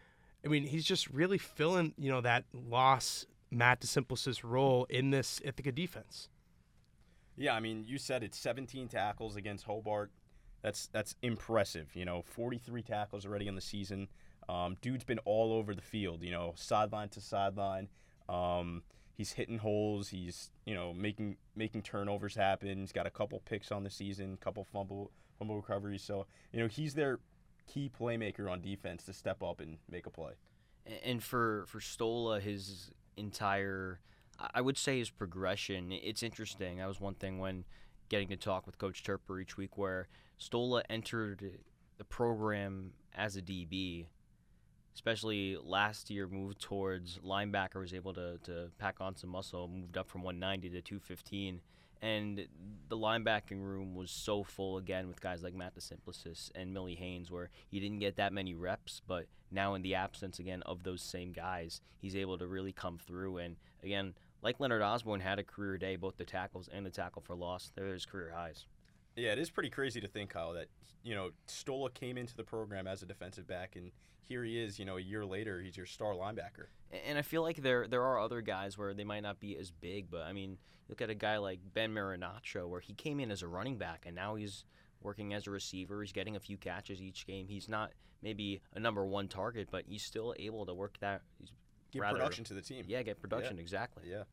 I 0.45 0.49
mean, 0.49 0.65
he's 0.65 0.85
just 0.85 1.09
really 1.11 1.39
filling, 1.39 1.95
you 1.99 2.11
know, 2.11 2.21
that 2.21 2.45
loss 2.53 3.27
Matt 3.51 3.81
DeSimples's 3.81 4.45
role 4.45 4.87
in 4.89 5.11
this 5.11 5.41
Ithaca 5.45 5.73
defense. 5.73 6.29
Yeah, 7.37 7.55
I 7.55 7.61
mean, 7.61 7.85
you 7.87 7.99
said 7.99 8.23
it's 8.23 8.39
17 8.39 8.89
tackles 8.89 9.37
against 9.37 9.65
Hobart. 9.65 10.11
That's 10.63 10.89
that's 10.89 11.15
impressive. 11.23 11.95
You 11.95 12.05
know, 12.05 12.23
43 12.23 12.83
tackles 12.83 13.25
already 13.25 13.47
in 13.47 13.55
the 13.55 13.61
season. 13.61 14.09
Um, 14.49 14.77
dude's 14.81 15.05
been 15.05 15.21
all 15.21 15.53
over 15.53 15.75
the 15.75 15.83
field. 15.83 16.23
You 16.23 16.33
know, 16.33 16.55
sideline 16.57 17.11
to 17.11 17.21
sideline. 17.21 17.89
Um, 18.29 18.83
he's 19.17 19.33
hitting 19.33 19.59
holes. 19.59 20.09
He's 20.09 20.51
you 20.67 20.75
know 20.75 20.93
making 20.93 21.37
making 21.55 21.83
turnovers 21.83 22.35
happen. 22.35 22.81
He's 22.81 22.93
got 22.93 23.07
a 23.07 23.11
couple 23.11 23.41
picks 23.41 23.71
on 23.71 23.85
the 23.85 23.91
season, 23.91 24.37
couple 24.41 24.65
fumble 24.65 25.13
fumble 25.39 25.57
recoveries. 25.57 26.03
So 26.03 26.27
you 26.53 26.61
know 26.61 26.67
he's 26.67 26.95
their 26.95 27.21
key 27.67 27.91
playmaker 27.99 28.51
on 28.51 28.61
defense 28.61 29.05
to 29.05 29.13
step 29.13 29.43
up 29.43 29.61
and 29.61 29.79
make 29.91 30.07
a 30.07 30.11
play. 30.11 30.33
And 31.05 31.23
for 31.23 31.67
for 31.69 31.81
Stola, 31.81 32.41
his 32.41 32.91
entire, 33.17 34.01
I 34.55 34.61
would 34.61 34.79
say 34.79 34.99
his 34.99 35.11
progression. 35.11 35.93
It's 35.93 36.23
interesting. 36.23 36.79
That 36.79 36.89
was 36.89 37.01
one 37.01 37.15
thing 37.15 37.39
when 37.39 37.65
getting 38.09 38.29
to 38.29 38.37
talk 38.37 38.67
with 38.67 38.79
Coach 38.79 39.03
Toerper 39.03 39.43
each 39.43 39.57
week, 39.57 39.77
where 39.77 40.09
Stola 40.39 40.83
entered 40.89 41.59
the 41.99 42.05
program 42.05 42.93
as 43.15 43.37
a 43.37 43.43
DB. 43.43 44.07
Especially 44.95 45.57
last 45.63 46.11
year, 46.11 46.27
moved 46.27 46.61
towards 46.61 47.19
linebacker, 47.19 47.77
was 47.77 47.95
able 47.95 48.13
to, 48.15 48.39
to 48.43 48.69
pack 48.79 48.97
on 49.01 49.15
some 49.15 49.31
muscle, 49.31 49.69
moved 49.69 49.97
up 49.97 50.09
from 50.09 50.23
190 50.25 50.71
to 50.71 50.83
215. 50.83 51.61
And 52.01 52.47
the 52.89 52.97
linebacking 52.97 53.61
room 53.63 53.95
was 53.95 54.11
so 54.11 54.45
full 54.45 54.77
again 54.79 55.09
with 55.09 55.21
guys 55.21 55.43
like 55.43 55.55
Matt 55.55 55.75
DeSimplicis 55.75 56.51
and 56.55 56.73
Millie 56.73 56.95
Haynes, 56.95 57.31
where 57.31 57.51
he 57.69 57.81
didn't 57.81 57.99
get 57.99 58.17
that 58.17 58.33
many 58.33 58.55
reps, 58.55 59.03
but 59.07 59.27
now 59.51 59.75
in 59.75 59.83
the 59.83 59.95
absence 59.95 60.39
again 60.39 60.63
of 60.63 60.85
those 60.85 61.03
same 61.03 61.33
guys, 61.33 61.81
he's 61.99 62.15
able 62.15 62.39
to 62.39 62.47
really 62.47 62.73
come 62.73 62.99
through. 62.99 63.39
And 63.39 63.57
again, 63.83 64.15
like 64.43 64.61
Leonard 64.61 64.83
Osborne 64.83 65.21
had 65.21 65.39
a 65.39 65.45
career 65.45 65.77
day, 65.77 65.97
both 65.97 66.17
the 66.17 66.25
tackles 66.25 66.69
and 66.73 66.87
the 66.87 66.91
tackle 66.91 67.23
for 67.23 67.35
loss, 67.35 67.73
they're 67.75 67.93
his 67.93 68.07
career 68.07 68.33
highs. 68.35 68.67
Yeah, 69.19 69.33
it 69.33 69.39
is 69.39 69.51
pretty 69.51 69.71
crazy 69.71 70.01
to 70.01 70.09
think, 70.09 70.31
Kyle, 70.31 70.53
that 70.55 70.69
you 71.03 71.15
know 71.15 71.31
Stola 71.47 71.91
came 71.91 72.17
into 72.17 72.37
the 72.37 72.45
program 72.45 72.87
as 72.87 73.03
a 73.03 73.07
defensive 73.07 73.47
back, 73.47 73.77
and 73.77 73.91
here 74.23 74.45
he 74.45 74.59
is. 74.59 74.79
You 74.79 74.85
know, 74.85 74.97
a 74.97 75.01
year 75.01 75.25
later, 75.25 75.61
he's 75.61 75.77
your 75.77 75.87
star 75.87 76.13
linebacker. 76.15 76.67
And 77.07 77.19
I 77.19 77.23
feel 77.23 77.43
like 77.43 77.63
there 77.63 77.87
there 77.87 78.03
are 78.03 78.19
other 78.21 78.41
guys 78.41 78.79
where 78.79 78.95
they 78.95 79.05
might 79.05 79.23
not 79.23 79.41
be 79.41 79.57
as 79.57 79.71
big, 79.71 80.11
but 80.11 80.23
I 80.23 80.33
mean, 80.33 80.59
look 80.89 81.01
at 81.03 81.11
a 81.11 81.15
guy 81.15 81.39
like 81.39 81.61
Ben 81.75 81.93
Marinaccio, 81.93 82.69
where 82.69 82.81
he 82.81 82.95
came 82.95 83.21
in 83.21 83.31
as 83.31 83.43
a 83.43 83.49
running 83.49 83.77
back 83.77 84.05
and 84.07 84.15
now 84.15 84.37
he's 84.37 84.65
working 85.03 85.35
as 85.35 85.47
a 85.47 85.51
receiver. 85.51 86.01
He's 86.03 86.13
getting 86.13 86.37
a 86.37 86.41
few 86.41 86.57
catches 86.57 87.01
each 87.03 87.27
game. 87.27 87.47
He's 87.49 87.69
not 87.69 87.93
maybe 88.23 88.61
a 88.75 88.81
number 88.81 89.05
one 89.05 89.29
target, 89.29 89.69
but 89.71 89.85
he's 89.87 90.03
still 90.03 90.35
able 90.39 90.67
to 90.67 90.75
work 90.75 90.97
that. 91.01 91.23
He's, 91.39 91.53
Give 91.91 92.03
Rather- 92.03 92.19
production 92.19 92.45
to 92.45 92.55
the 92.55 92.61
team. 92.61 92.85
yeah, 92.87 93.03
get 93.03 93.19
production 93.19 93.59
exactly. 93.59 94.03
Yeah. 94.11 94.25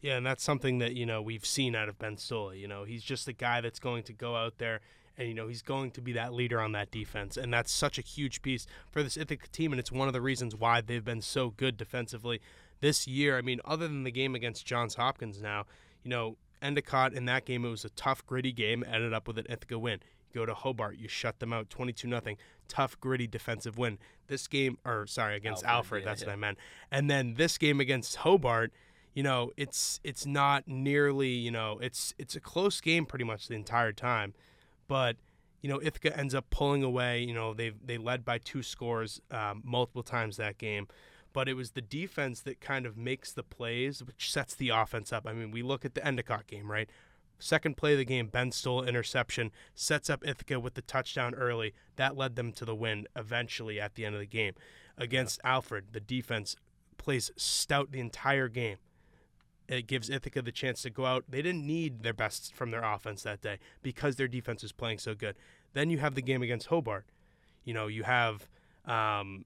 Yeah, 0.00 0.16
and 0.16 0.24
that's 0.24 0.42
something 0.42 0.78
that, 0.78 0.94
you 0.94 1.04
know, 1.04 1.20
we've 1.20 1.44
seen 1.44 1.74
out 1.74 1.88
of 1.88 1.98
Ben 1.98 2.16
Stola. 2.16 2.54
You 2.54 2.68
know, 2.68 2.84
he's 2.84 3.02
just 3.02 3.28
a 3.28 3.32
guy 3.32 3.60
that's 3.60 3.78
going 3.78 4.02
to 4.04 4.12
go 4.12 4.34
out 4.34 4.58
there 4.58 4.80
and, 5.20 5.28
you 5.28 5.34
know, 5.34 5.48
he's 5.48 5.60
going 5.60 5.90
to 5.92 6.00
be 6.00 6.12
that 6.12 6.32
leader 6.32 6.60
on 6.60 6.72
that 6.72 6.90
defense. 6.90 7.36
And 7.36 7.52
that's 7.52 7.70
such 7.70 7.98
a 7.98 8.02
huge 8.02 8.40
piece 8.40 8.66
for 8.90 9.02
this 9.02 9.18
Ithaca 9.18 9.48
team. 9.48 9.70
And 9.72 9.78
it's 9.78 9.92
one 9.92 10.08
of 10.08 10.14
the 10.14 10.20
reasons 10.22 10.56
why 10.56 10.80
they've 10.80 11.04
been 11.04 11.20
so 11.20 11.50
good 11.50 11.76
defensively 11.76 12.40
this 12.80 13.06
year. 13.06 13.36
I 13.36 13.42
mean, 13.42 13.60
other 13.66 13.86
than 13.86 14.04
the 14.04 14.10
game 14.10 14.34
against 14.34 14.64
Johns 14.64 14.94
Hopkins 14.94 15.42
now, 15.42 15.66
you 16.02 16.08
know, 16.08 16.36
Endicott 16.62 17.12
in 17.12 17.26
that 17.26 17.44
game, 17.44 17.66
it 17.66 17.68
was 17.68 17.84
a 17.84 17.90
tough, 17.90 18.24
gritty 18.26 18.52
game, 18.52 18.82
ended 18.90 19.12
up 19.12 19.28
with 19.28 19.36
an 19.36 19.46
Ithaca 19.50 19.78
win. 19.78 20.00
You 20.32 20.40
go 20.40 20.46
to 20.46 20.54
Hobart, 20.54 20.96
you 20.96 21.06
shut 21.08 21.38
them 21.38 21.52
out 21.52 21.68
22 21.68 22.08
nothing. 22.08 22.38
Tough, 22.68 22.98
gritty 22.98 23.26
defensive 23.26 23.76
win. 23.76 23.98
This 24.28 24.46
game, 24.46 24.78
or 24.86 25.06
sorry, 25.06 25.36
against 25.36 25.64
Alfred, 25.64 25.76
Alfred, 25.76 26.02
yeah, 26.02 26.08
that's 26.08 26.22
yeah. 26.22 26.28
what 26.28 26.32
I 26.32 26.36
meant. 26.36 26.58
And 26.90 27.10
then 27.10 27.34
this 27.34 27.58
game 27.58 27.80
against 27.80 28.16
Hobart, 28.16 28.72
you 29.14 29.22
know, 29.22 29.52
it's 29.56 30.00
it's 30.04 30.26
not 30.26 30.68
nearly, 30.68 31.30
you 31.30 31.50
know, 31.50 31.78
it's 31.82 32.14
it's 32.18 32.36
a 32.36 32.40
close 32.40 32.80
game 32.80 33.06
pretty 33.06 33.24
much 33.24 33.48
the 33.48 33.54
entire 33.54 33.92
time, 33.92 34.34
but 34.88 35.16
you 35.62 35.68
know, 35.68 35.80
Ithaca 35.82 36.16
ends 36.16 36.34
up 36.34 36.48
pulling 36.50 36.82
away. 36.82 37.20
You 37.20 37.34
know, 37.34 37.52
they 37.52 37.72
they 37.84 37.98
led 37.98 38.24
by 38.24 38.38
two 38.38 38.62
scores 38.62 39.20
um, 39.30 39.62
multiple 39.64 40.02
times 40.02 40.36
that 40.36 40.58
game, 40.58 40.86
but 41.32 41.48
it 41.48 41.54
was 41.54 41.72
the 41.72 41.80
defense 41.80 42.40
that 42.42 42.60
kind 42.60 42.86
of 42.86 42.96
makes 42.96 43.32
the 43.32 43.42
plays, 43.42 44.02
which 44.02 44.32
sets 44.32 44.54
the 44.54 44.70
offense 44.70 45.12
up. 45.12 45.26
I 45.26 45.32
mean, 45.32 45.50
we 45.50 45.62
look 45.62 45.84
at 45.84 45.94
the 45.94 46.06
Endicott 46.06 46.46
game, 46.46 46.70
right? 46.70 46.88
Second 47.38 47.76
play 47.78 47.92
of 47.92 47.98
the 47.98 48.04
game, 48.04 48.26
Ben 48.26 48.52
Stoll 48.52 48.84
interception 48.84 49.50
sets 49.74 50.10
up 50.10 50.26
Ithaca 50.26 50.60
with 50.60 50.74
the 50.74 50.82
touchdown 50.82 51.34
early. 51.34 51.72
That 51.96 52.16
led 52.16 52.36
them 52.36 52.52
to 52.52 52.66
the 52.66 52.74
win 52.74 53.06
eventually 53.16 53.80
at 53.80 53.94
the 53.94 54.04
end 54.04 54.14
of 54.14 54.20
the 54.20 54.26
game. 54.26 54.54
Against 54.98 55.40
Alfred, 55.42 55.86
the 55.92 56.00
defense 56.00 56.54
plays 56.98 57.30
stout 57.36 57.92
the 57.92 58.00
entire 58.00 58.48
game. 58.48 58.76
It 59.70 59.86
gives 59.86 60.10
Ithaca 60.10 60.42
the 60.42 60.50
chance 60.50 60.82
to 60.82 60.90
go 60.90 61.06
out. 61.06 61.24
They 61.28 61.42
didn't 61.42 61.64
need 61.64 62.02
their 62.02 62.12
best 62.12 62.52
from 62.52 62.72
their 62.72 62.82
offense 62.82 63.22
that 63.22 63.40
day 63.40 63.58
because 63.82 64.16
their 64.16 64.26
defense 64.26 64.62
was 64.62 64.72
playing 64.72 64.98
so 64.98 65.14
good. 65.14 65.36
Then 65.74 65.90
you 65.90 65.98
have 65.98 66.16
the 66.16 66.22
game 66.22 66.42
against 66.42 66.66
Hobart. 66.66 67.06
You 67.64 67.72
know, 67.72 67.86
you 67.86 68.02
have 68.02 68.48
um, 68.84 69.44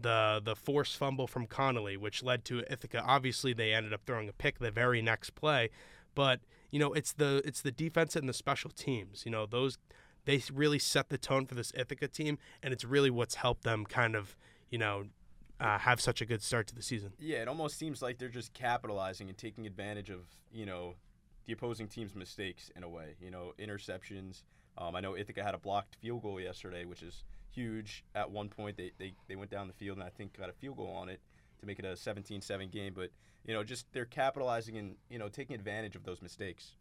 the 0.00 0.40
the 0.42 0.56
forced 0.56 0.96
fumble 0.96 1.26
from 1.26 1.46
Connolly, 1.46 1.98
which 1.98 2.22
led 2.22 2.44
to 2.46 2.60
Ithaca. 2.70 3.02
Obviously, 3.06 3.52
they 3.52 3.74
ended 3.74 3.92
up 3.92 4.00
throwing 4.06 4.30
a 4.30 4.32
pick 4.32 4.58
the 4.58 4.70
very 4.70 5.02
next 5.02 5.34
play, 5.34 5.68
but 6.14 6.40
you 6.70 6.78
know 6.78 6.94
it's 6.94 7.12
the 7.12 7.42
it's 7.44 7.60
the 7.60 7.70
defense 7.70 8.16
and 8.16 8.26
the 8.26 8.32
special 8.32 8.70
teams. 8.70 9.24
You 9.26 9.30
know 9.30 9.44
those 9.44 9.76
they 10.24 10.40
really 10.52 10.78
set 10.78 11.10
the 11.10 11.18
tone 11.18 11.44
for 11.44 11.54
this 11.54 11.72
Ithaca 11.76 12.08
team, 12.08 12.38
and 12.62 12.72
it's 12.72 12.84
really 12.84 13.10
what's 13.10 13.36
helped 13.36 13.62
them 13.62 13.84
kind 13.84 14.16
of 14.16 14.36
you 14.70 14.78
know 14.78 15.04
uh, 15.60 15.78
have 15.78 16.00
such 16.00 16.20
a 16.20 16.26
good 16.26 16.42
start 16.42 16.66
to 16.68 16.74
the 16.74 16.82
season. 16.82 17.12
Yeah, 17.18 17.38
it 17.38 17.48
almost 17.48 17.78
seems 17.78 18.02
like 18.02 18.18
they're 18.18 18.28
just 18.28 18.52
capitalizing 18.52 19.28
and 19.28 19.36
taking 19.36 19.66
advantage 19.66 20.10
of 20.10 20.20
you 20.52 20.66
know 20.66 20.94
the 21.46 21.52
opposing 21.52 21.88
team's 21.88 22.14
mistakes 22.14 22.70
in 22.76 22.82
a 22.82 22.88
way. 22.88 23.14
You 23.20 23.30
know, 23.30 23.52
interceptions. 23.58 24.42
Um, 24.78 24.94
I 24.94 25.00
know 25.00 25.16
Ithaca 25.16 25.42
had 25.42 25.54
a 25.54 25.58
blocked 25.58 25.96
field 25.96 26.22
goal 26.22 26.40
yesterday, 26.40 26.84
which 26.84 27.02
is 27.02 27.24
huge. 27.50 28.04
At 28.14 28.30
one 28.30 28.48
point, 28.48 28.76
they, 28.76 28.92
they, 28.98 29.14
they 29.26 29.36
went 29.36 29.50
down 29.50 29.68
the 29.68 29.72
field 29.72 29.96
and 29.96 30.06
I 30.06 30.10
think 30.10 30.36
got 30.36 30.50
a 30.50 30.52
field 30.52 30.76
goal 30.76 30.90
on 30.90 31.08
it 31.08 31.20
to 31.60 31.66
make 31.66 31.78
it 31.78 31.84
a 31.86 31.92
17-7 31.92 32.70
game. 32.70 32.92
But 32.94 33.10
you 33.46 33.54
know, 33.54 33.64
just 33.64 33.86
they're 33.92 34.04
capitalizing 34.04 34.76
and 34.76 34.96
you 35.08 35.18
know 35.18 35.28
taking 35.28 35.56
advantage 35.56 35.96
of 35.96 36.04
those 36.04 36.20
mistakes. 36.20 36.72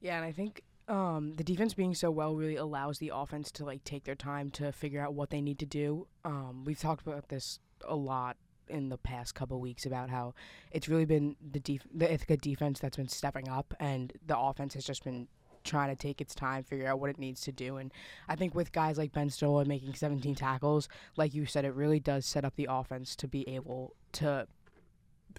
Yeah, 0.00 0.16
and 0.16 0.24
I 0.24 0.32
think 0.32 0.62
um, 0.88 1.34
the 1.34 1.44
defense 1.44 1.74
being 1.74 1.94
so 1.94 2.10
well 2.10 2.34
really 2.34 2.56
allows 2.56 2.98
the 2.98 3.12
offense 3.14 3.50
to 3.52 3.64
like 3.64 3.84
take 3.84 4.04
their 4.04 4.14
time 4.14 4.50
to 4.50 4.72
figure 4.72 5.00
out 5.00 5.14
what 5.14 5.30
they 5.30 5.40
need 5.40 5.58
to 5.60 5.66
do. 5.66 6.06
Um, 6.24 6.64
we've 6.64 6.80
talked 6.80 7.06
about 7.06 7.28
this 7.28 7.58
a 7.86 7.94
lot 7.94 8.36
in 8.68 8.88
the 8.88 8.98
past 8.98 9.34
couple 9.34 9.60
weeks 9.60 9.86
about 9.86 10.10
how 10.10 10.34
it's 10.70 10.88
really 10.88 11.04
been 11.04 11.36
the 11.52 11.60
def- 11.60 11.86
the 11.94 12.12
Ithaca 12.12 12.36
defense 12.36 12.80
that's 12.80 12.96
been 12.96 13.08
stepping 13.08 13.48
up, 13.48 13.74
and 13.78 14.12
the 14.26 14.38
offense 14.38 14.74
has 14.74 14.84
just 14.84 15.04
been 15.04 15.28
trying 15.64 15.90
to 15.90 15.96
take 15.96 16.20
its 16.20 16.34
time, 16.34 16.64
figure 16.64 16.88
out 16.88 16.98
what 16.98 17.10
it 17.10 17.18
needs 17.18 17.40
to 17.42 17.52
do. 17.52 17.76
And 17.76 17.92
I 18.28 18.34
think 18.34 18.54
with 18.54 18.72
guys 18.72 18.98
like 18.98 19.12
Ben 19.12 19.30
Stola 19.30 19.64
making 19.64 19.94
17 19.94 20.34
tackles, 20.34 20.88
like 21.16 21.34
you 21.34 21.46
said, 21.46 21.64
it 21.64 21.74
really 21.74 22.00
does 22.00 22.26
set 22.26 22.44
up 22.44 22.56
the 22.56 22.66
offense 22.68 23.14
to 23.16 23.28
be 23.28 23.48
able 23.48 23.94
to 24.12 24.48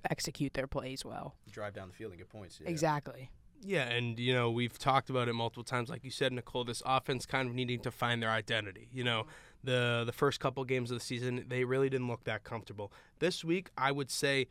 execute 0.10 0.54
their 0.54 0.68
plays 0.68 1.04
well. 1.04 1.36
Drive 1.52 1.74
down 1.74 1.90
the 1.90 1.94
field 1.94 2.12
and 2.12 2.20
get 2.20 2.30
points. 2.30 2.60
Yeah. 2.62 2.70
Exactly. 2.70 3.30
Yeah, 3.66 3.90
and 3.90 4.20
you 4.20 4.34
know 4.34 4.52
we've 4.52 4.78
talked 4.78 5.10
about 5.10 5.30
it 5.30 5.34
multiple 5.34 5.64
times, 5.64 5.90
like 5.90 6.04
you 6.04 6.12
said, 6.12 6.32
Nichole. 6.32 6.66
This 6.66 6.84
offense 6.86 7.26
kind 7.26 7.48
of 7.50 7.56
needing 7.56 7.80
to 7.82 7.92
find 7.92 8.22
their 8.22 8.30
identity. 8.30 8.90
You 8.92 9.04
know, 9.04 9.26
the 9.64 10.04
the 10.06 10.12
first 10.12 10.40
couple 10.40 10.64
games 10.66 10.92
of 10.92 10.98
the 11.00 11.04
season, 11.04 11.46
they 11.48 11.64
really 11.64 11.90
didn't 11.90 12.08
look 12.08 12.24
that 12.26 12.44
comfortable. 12.44 12.92
This 13.20 13.44
week, 13.44 13.70
I 13.78 13.92
would 13.92 14.12
say, 14.12 14.48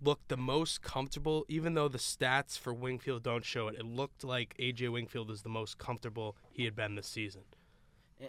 looked 0.00 0.28
the 0.28 0.36
most 0.36 0.82
comfortable. 0.82 1.44
Even 1.48 1.74
though 1.74 1.88
the 1.88 1.98
stats 1.98 2.58
for 2.58 2.72
Wingfield 2.72 3.22
don't 3.22 3.44
show 3.44 3.68
it, 3.68 3.76
it 3.78 3.84
looked 3.84 4.24
like 4.24 4.54
AJ 4.58 4.92
Wingfield 4.92 5.30
is 5.30 5.42
the 5.42 5.48
most 5.48 5.78
comfortable 5.78 6.36
he 6.50 6.64
had 6.64 6.74
been 6.74 6.94
this 6.94 7.06
season. 7.06 7.42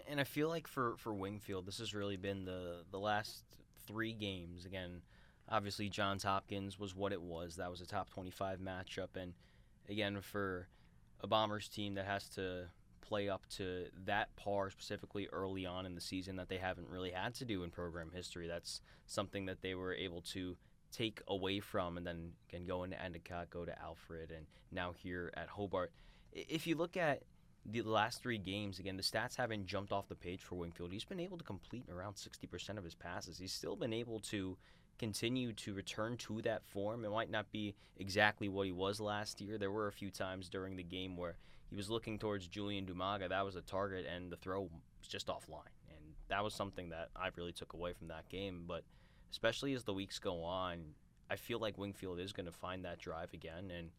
And, 0.08 0.20
I 0.20 0.24
feel 0.24 0.48
like 0.48 0.66
for 0.66 0.96
for 0.98 1.14
Wingfield, 1.14 1.66
this 1.66 1.78
has 1.78 1.94
really 1.94 2.16
been 2.16 2.44
the 2.44 2.84
the 2.90 2.98
last 2.98 3.44
three 3.86 4.12
games. 4.12 4.66
Again, 4.66 5.02
obviously 5.48 5.88
Johns 5.88 6.24
Hopkins 6.24 6.78
was 6.78 6.94
what 6.94 7.12
it 7.12 7.22
was. 7.22 7.56
That 7.56 7.70
was 7.70 7.80
a 7.80 7.86
top 7.86 8.10
25 8.10 8.58
matchup, 8.58 9.16
and 9.16 9.32
again 9.88 10.20
for 10.20 10.68
a 11.20 11.26
Bombers 11.26 11.68
team 11.68 11.94
that 11.94 12.06
has 12.06 12.28
to 12.30 12.66
play 13.00 13.28
up 13.28 13.46
to 13.48 13.86
that 14.04 14.34
par 14.36 14.70
specifically 14.70 15.28
early 15.32 15.64
on 15.64 15.86
in 15.86 15.94
the 15.94 16.00
season 16.00 16.36
that 16.36 16.48
they 16.48 16.58
haven't 16.58 16.88
really 16.88 17.10
had 17.10 17.34
to 17.34 17.44
do 17.44 17.62
in 17.62 17.70
program 17.70 18.10
history. 18.12 18.48
That's 18.48 18.80
something 19.06 19.46
that 19.46 19.62
they 19.62 19.74
were 19.74 19.94
able 19.94 20.22
to 20.32 20.56
take 20.92 21.20
away 21.28 21.60
from 21.60 21.96
and 21.96 22.06
then 22.06 22.32
again 22.48 22.64
go 22.64 22.84
into 22.84 23.00
Endicott, 23.00 23.50
go 23.50 23.64
to 23.64 23.80
Alfred, 23.80 24.30
and 24.30 24.46
now 24.72 24.92
here 24.92 25.32
at 25.36 25.48
Hobart. 25.48 25.92
If 26.32 26.66
you 26.66 26.74
look 26.76 26.96
at 26.96 27.22
the 27.64 27.82
last 27.82 28.22
three 28.22 28.38
games, 28.38 28.78
again, 28.78 28.96
the 28.96 29.02
stats 29.02 29.36
haven't 29.36 29.66
jumped 29.66 29.92
off 29.92 30.08
the 30.08 30.14
page 30.14 30.42
for 30.42 30.56
Wingfield. 30.56 30.92
He's 30.92 31.04
been 31.04 31.20
able 31.20 31.38
to 31.38 31.44
complete 31.44 31.86
around 31.90 32.14
60% 32.14 32.78
of 32.78 32.84
his 32.84 32.94
passes. 32.94 33.38
He's 33.38 33.52
still 33.52 33.76
been 33.76 33.92
able 33.92 34.20
to 34.20 34.56
continue 34.98 35.52
to 35.52 35.74
return 35.74 36.16
to 36.16 36.42
that 36.42 36.64
form. 36.64 37.04
It 37.04 37.10
might 37.10 37.30
not 37.30 37.50
be 37.50 37.74
exactly 37.96 38.48
what 38.48 38.66
he 38.66 38.72
was 38.72 39.00
last 39.00 39.40
year. 39.40 39.58
There 39.58 39.70
were 39.70 39.88
a 39.88 39.92
few 39.92 40.10
times 40.10 40.48
during 40.48 40.76
the 40.76 40.82
game 40.82 41.16
where 41.16 41.36
he 41.68 41.76
was 41.76 41.90
looking 41.90 42.18
towards 42.18 42.46
Julian 42.46 42.86
Dumaga. 42.86 43.28
That 43.28 43.44
was 43.44 43.56
a 43.56 43.62
target, 43.62 44.06
and 44.06 44.30
the 44.30 44.36
throw 44.36 44.62
was 44.62 45.08
just 45.08 45.26
offline. 45.26 45.72
And 45.88 46.14
that 46.28 46.42
was 46.42 46.54
something 46.54 46.90
that 46.90 47.10
I 47.16 47.28
really 47.36 47.52
took 47.52 47.72
away 47.72 47.92
from 47.92 48.08
that 48.08 48.28
game. 48.28 48.64
But 48.66 48.84
especially 49.30 49.74
as 49.74 49.84
the 49.84 49.94
weeks 49.94 50.18
go 50.18 50.42
on, 50.42 50.78
I 51.30 51.36
feel 51.36 51.58
like 51.58 51.76
Wingfield 51.76 52.20
is 52.20 52.32
going 52.32 52.46
to 52.46 52.52
find 52.52 52.84
that 52.84 52.98
drive 52.98 53.32
again. 53.34 53.70
And 53.76 53.90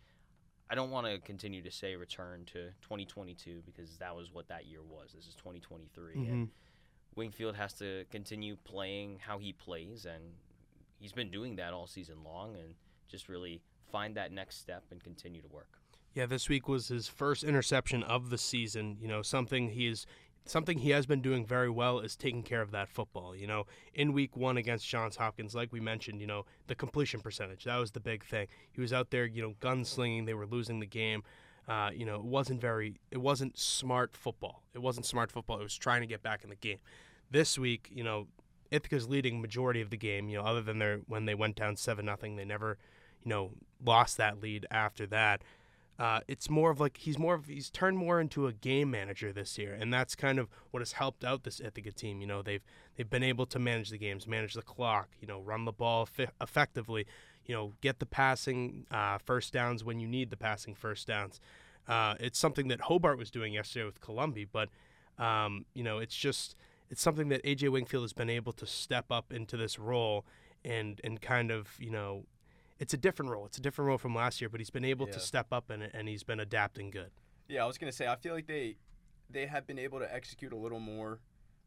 I 0.70 0.75
don't 0.75 0.92
want 0.92 1.08
to 1.08 1.20
continue 1.20 1.62
to 1.62 1.72
say 1.72 1.96
return 1.96 2.46
to 2.48 2.70
2022 2.82 3.63
because 3.66 3.98
that 3.98 4.16
was 4.16 4.34
what 4.34 4.48
that 4.48 4.66
year 4.66 4.82
was. 4.82 5.13
This 5.13 5.27
is 5.27 5.36
2023. 5.36 6.16
Mm-hmm. 6.16 6.32
And 6.32 6.50
Wingfield 7.16 7.56
has 7.56 7.74
to 7.74 8.06
continue 8.12 8.56
playing 8.63 9.20
how 9.20 9.39
he 9.39 9.51
plays, 9.51 10.06
and 10.06 10.24
he's 11.00 11.13
been 11.13 11.32
doing 11.32 11.56
that 11.58 11.74
all 11.74 11.88
season 11.88 12.24
long, 12.24 12.56
and 12.56 12.75
just 13.08 13.30
really 13.30 13.62
find 13.92 14.16
that 14.16 14.32
next 14.32 14.60
step 14.60 14.84
and 14.92 15.04
continue 15.04 15.42
to 15.42 15.48
work. 15.48 15.80
Yeah, 16.13 16.25
this 16.25 16.50
week 16.50 16.68
was 16.68 16.88
his 16.88 17.08
first 17.08 17.44
interception 17.44 18.04
of 18.04 18.30
the 18.30 18.38
season. 18.38 18.98
You 19.00 19.08
know, 19.08 19.22
something 19.22 19.70
he 19.70 19.88
is 19.88 20.06
something 20.46 20.80
he 20.80 20.92
has 20.92 21.06
been 21.06 21.22
doing 21.22 21.46
very 21.46 21.70
well 21.70 22.00
is 22.00 22.16
taking 22.16 22.42
care 22.42 22.62
of 22.62 22.72
that 22.72 22.89
football. 22.89 23.36
You 23.36 23.48
know, 23.48 23.66
in 23.94 24.13
week 24.13 24.36
one 24.36 24.58
against 24.58 24.88
Johns 24.88 25.18
Hopkins, 25.18 25.54
like 25.54 25.72
we 25.72 25.80
mentioned, 25.80 26.22
you 26.22 26.27
know, 26.27 26.46
the 26.68 26.75
completion 26.75 27.20
percentage 27.20 27.66
that 27.66 27.77
was 27.77 27.92
the 27.92 28.00
big 28.00 28.25
thing. 28.25 28.48
He 28.72 28.82
was 28.82 28.94
out 28.94 29.12
there, 29.12 29.25
you 29.25 29.42
know, 29.42 29.54
gunslinging. 29.62 30.25
They 30.25 30.34
were 30.34 30.48
losing 30.48 30.80
the 30.80 30.86
game. 30.86 31.24
Uh, 31.68 31.89
you 31.94 32.06
know, 32.06 32.16
it 32.16 32.24
wasn't 32.24 32.62
very, 32.62 32.96
it 33.12 33.18
wasn't 33.18 33.58
smart 33.58 34.16
football. 34.16 34.63
It 34.74 34.82
wasn't 34.82 35.06
smart 35.06 35.32
football. 35.32 35.60
It 35.60 35.63
was 35.63 35.77
trying 35.77 36.01
to 36.01 36.08
get 36.08 36.24
back 36.24 36.44
in 36.44 36.50
the 36.50 36.56
game. 36.56 36.77
This 37.30 37.60
week, 37.60 37.89
you 37.92 38.06
know, 38.06 38.27
Ithaca's 38.72 39.08
leading 39.08 39.42
majority 39.42 39.82
of 39.82 39.90
the 39.90 39.98
game. 39.98 40.30
You 40.30 40.38
know, 40.38 40.44
other 40.44 40.62
than 40.62 40.80
their 40.80 41.00
when 41.08 41.26
they 41.26 41.36
went 41.36 41.56
down 41.56 41.76
seven 41.76 42.06
nothing, 42.06 42.36
they 42.36 42.46
never, 42.46 42.78
you 43.24 43.30
know, 43.30 43.52
lost 43.84 44.18
that 44.18 44.42
lead 44.42 44.66
after 44.72 45.06
that. 45.08 45.42
Uh, 46.00 46.20
it's 46.28 46.48
more 46.48 46.70
of 46.70 46.80
like 46.80 46.98
he's 46.98 47.18
more 47.18 47.34
of 47.34 47.48
he's 47.48 47.72
turned 47.72 47.98
more 47.98 48.22
into 48.22 48.46
a 48.46 48.54
game 48.54 48.92
manager 48.92 49.34
this 49.34 49.58
year, 49.58 49.74
and 49.74 49.92
that's 49.92 50.16
kind 50.16 50.38
of 50.38 50.48
what 50.70 50.82
has 50.82 50.92
helped 50.94 51.24
out 51.24 51.44
this 51.44 51.60
Ithaca 51.60 51.92
team. 51.92 52.22
You 52.22 52.28
know, 52.28 52.44
they've 52.44 52.64
they've 52.96 53.10
been 53.10 53.24
able 53.24 53.48
to 53.48 53.58
manage 53.58 53.90
the 53.90 53.98
games, 53.98 54.28
manage 54.28 54.54
the 54.54 54.62
clock, 54.62 55.10
you 55.20 55.28
know, 55.28 55.42
run 55.42 55.66
the 55.66 55.72
ball 55.72 56.06
fi- 56.06 56.28
effectively, 56.40 57.08
you 57.46 57.56
know, 57.56 57.74
get 57.82 57.98
the 57.98 58.06
passing 58.06 58.86
uh, 58.92 59.18
first 59.18 59.54
downs 59.54 59.84
when 59.84 60.00
you 60.00 60.08
need 60.08 60.30
the 60.30 60.38
passing 60.38 60.76
first 60.76 61.08
downs. 61.08 61.40
Uh, 61.88 62.14
it's 62.20 62.38
something 62.38 62.68
that 62.68 62.82
Hobart 62.82 63.18
was 63.18 63.32
doing 63.32 63.54
yesterday 63.54 63.86
with 63.86 64.00
Columbia, 64.00 64.46
but 64.52 64.70
um, 65.18 65.66
you 65.74 65.84
know, 65.84 65.98
it's 65.98 66.16
just 66.16 66.56
it's 66.89 67.01
something 67.01 67.29
that 67.29 67.44
AJ 67.44 67.70
Wingfield 67.70 68.03
has 68.03 68.13
been 68.13 68.29
able 68.29 68.53
to 68.53 68.65
step 68.65 69.06
up 69.12 69.32
into 69.32 69.58
this 69.58 69.77
role 69.79 70.25
and 70.65 71.00
and 71.03 71.22
kind 71.22 71.51
of 71.51 71.70
you 71.79 71.91
know 71.91 72.25
it's 72.79 72.94
a 72.94 72.98
different 72.98 73.32
role. 73.32 73.46
It's 73.46 73.58
a 73.58 73.62
different 73.62 73.88
role 73.88 73.98
from 73.98 74.13
last 74.13 74.39
year, 74.39 74.50
but 74.50 74.60
he's 74.60 74.70
been 74.70 74.86
able 74.86 75.08
Yeah. 75.08 75.13
to 75.13 75.20
step 75.20 75.48
up 75.51 75.72
in 75.72 75.82
it 75.82 75.91
and 75.94 76.08
he's 76.08 76.24
been 76.24 76.39
adapting 76.39 76.91
good. 76.91 77.12
Yeah, 77.48 77.63
I 77.63 77.67
was 77.67 77.77
gonna 77.77 77.91
say 77.91 78.08
I 78.08 78.15
feel 78.15 78.34
like 78.34 78.48
they 78.48 78.77
they 79.29 79.46
have 79.48 79.67
been 79.67 79.79
able 79.79 80.00
to 80.00 80.13
execute 80.13 80.53
a 80.53 80.58
little 80.58 80.79
more 80.79 81.20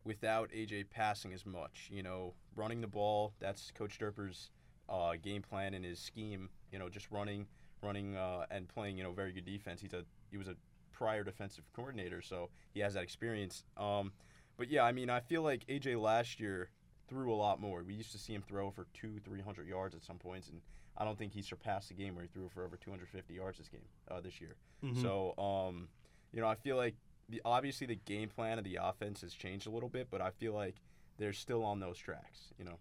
without 0.04 0.50
AJ 0.52 0.84
passing 0.90 1.32
as 1.32 1.44
much. 1.44 1.88
You 1.90 2.02
know, 2.02 2.34
running 2.56 2.80
the 2.80 2.86
ball. 2.86 3.34
That's 3.38 3.70
Coach 3.72 3.98
Toerper's 3.98 4.50
uh, 4.88 5.14
game 5.20 5.42
plan 5.42 5.74
and 5.74 5.84
his 5.84 5.98
scheme. 5.98 6.48
You 6.72 6.78
know, 6.78 6.88
just 6.88 7.10
running, 7.10 7.46
running, 7.82 8.16
uh, 8.16 8.46
and 8.50 8.68
playing. 8.68 8.96
You 8.96 9.02
know, 9.04 9.12
very 9.12 9.32
good 9.32 9.44
defense. 9.44 9.80
He's 9.80 9.92
a 9.92 10.04
he 10.30 10.36
was 10.38 10.48
a 10.48 10.56
prior 10.92 11.24
defensive 11.24 11.64
coordinator, 11.74 12.22
so 12.22 12.50
he 12.72 12.80
has 12.80 12.94
that 12.94 13.02
experience. 13.02 13.64
Um, 13.76 14.12
but 14.60 14.70
yeah, 14.70 14.84
I 14.84 14.92
mean, 14.92 15.08
I 15.08 15.20
feel 15.20 15.40
like 15.42 15.66
AJ 15.68 15.98
last 15.98 16.38
year 16.38 16.68
threw 17.08 17.32
a 17.32 17.34
lot 17.34 17.60
more. 17.60 17.82
We 17.82 17.94
used 17.94 18.12
to 18.12 18.18
see 18.18 18.34
him 18.34 18.42
throw 18.46 18.70
for 18.70 18.86
two, 18.92 19.18
three 19.24 19.40
hundred 19.40 19.66
yards 19.66 19.94
at 19.94 20.04
some 20.04 20.18
points, 20.18 20.50
and 20.50 20.60
I 20.98 21.06
don't 21.06 21.16
think 21.16 21.32
he 21.32 21.40
surpassed 21.40 21.88
the 21.88 21.94
game 21.94 22.14
where 22.14 22.24
he 22.24 22.28
threw 22.28 22.50
for 22.50 22.62
over 22.62 22.76
250 22.76 23.32
yards 23.32 23.56
this 23.56 23.70
game, 23.70 23.88
uh, 24.10 24.20
this 24.20 24.38
year. 24.38 24.56
Mhm. 24.84 25.00
So, 25.00 25.34
um, 25.38 25.88
you 26.30 26.42
know, 26.42 26.46
I 26.46 26.56
feel 26.56 26.76
like 26.76 26.94
the 27.30 27.40
obviously 27.42 27.86
the 27.86 27.96
game 27.96 28.28
plan 28.28 28.58
of 28.58 28.64
the 28.64 28.76
offense 28.76 29.22
has 29.22 29.32
changed 29.32 29.66
a 29.66 29.70
little 29.70 29.88
bit, 29.88 30.08
but 30.10 30.20
I 30.20 30.30
feel 30.30 30.52
like 30.52 30.76
they're 31.16 31.32
still 31.32 31.64
on 31.64 31.80
those 31.80 31.96
tracks. 31.96 32.52
You 32.58 32.66
know. 32.66 32.78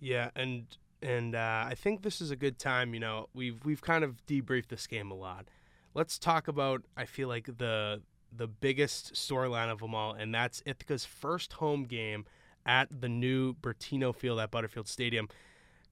Yeah, 0.00 0.30
and 0.34 0.74
and 1.02 1.34
uh, 1.34 1.66
I 1.68 1.74
think 1.74 2.02
this 2.02 2.22
is 2.22 2.30
a 2.30 2.36
good 2.36 2.58
time. 2.58 2.94
You 2.94 3.00
know, 3.00 3.28
we've 3.34 3.62
we've 3.62 3.82
kind 3.82 4.04
of 4.04 4.24
debriefed 4.26 4.68
this 4.68 4.86
game 4.86 5.10
a 5.10 5.14
lot. 5.14 5.48
Let's 5.92 6.18
talk 6.18 6.48
about. 6.48 6.82
I 6.96 7.04
feel 7.04 7.28
like 7.28 7.58
the 7.58 8.00
the 8.34 8.46
biggest 8.46 9.14
storyline 9.14 9.70
of 9.70 9.80
them 9.80 9.94
all, 9.94 10.12
and 10.12 10.34
that's 10.34 10.62
Ithaca's 10.66 11.04
first 11.04 11.54
home 11.54 11.84
game 11.84 12.24
at 12.66 12.88
the 13.00 13.08
new 13.08 13.54
Bertino 13.54 14.14
Field 14.14 14.38
at 14.40 14.50
Butterfield 14.50 14.88
Stadium. 14.88 15.28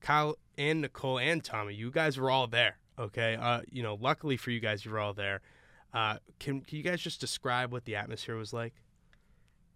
Kyle 0.01 0.37
and 0.59 0.85
Nichole 0.85 1.23
and 1.23 1.43
Tommy, 1.43 1.75
you 1.75 1.91
guys 1.91 2.19
were 2.19 2.31
all 2.31 2.47
there. 2.47 2.79
Okay, 2.99 3.37
uh, 3.37 3.63
you 3.71 3.83
know, 3.83 3.99
luckily 4.01 4.37
for 4.37 4.51
you 4.51 4.61
guys, 4.61 4.85
you 4.85 4.91
were 4.91 4.99
all 4.99 5.15
there. 5.15 5.41
Uh, 5.93 6.17
can 6.39 6.61
can 6.61 6.79
you 6.79 6.85
guys 6.85 7.01
just 7.01 7.21
describe 7.21 7.73
what 7.73 7.85
the 7.85 7.97
atmosphere 7.97 8.37
was 8.37 8.53
like? 8.53 8.75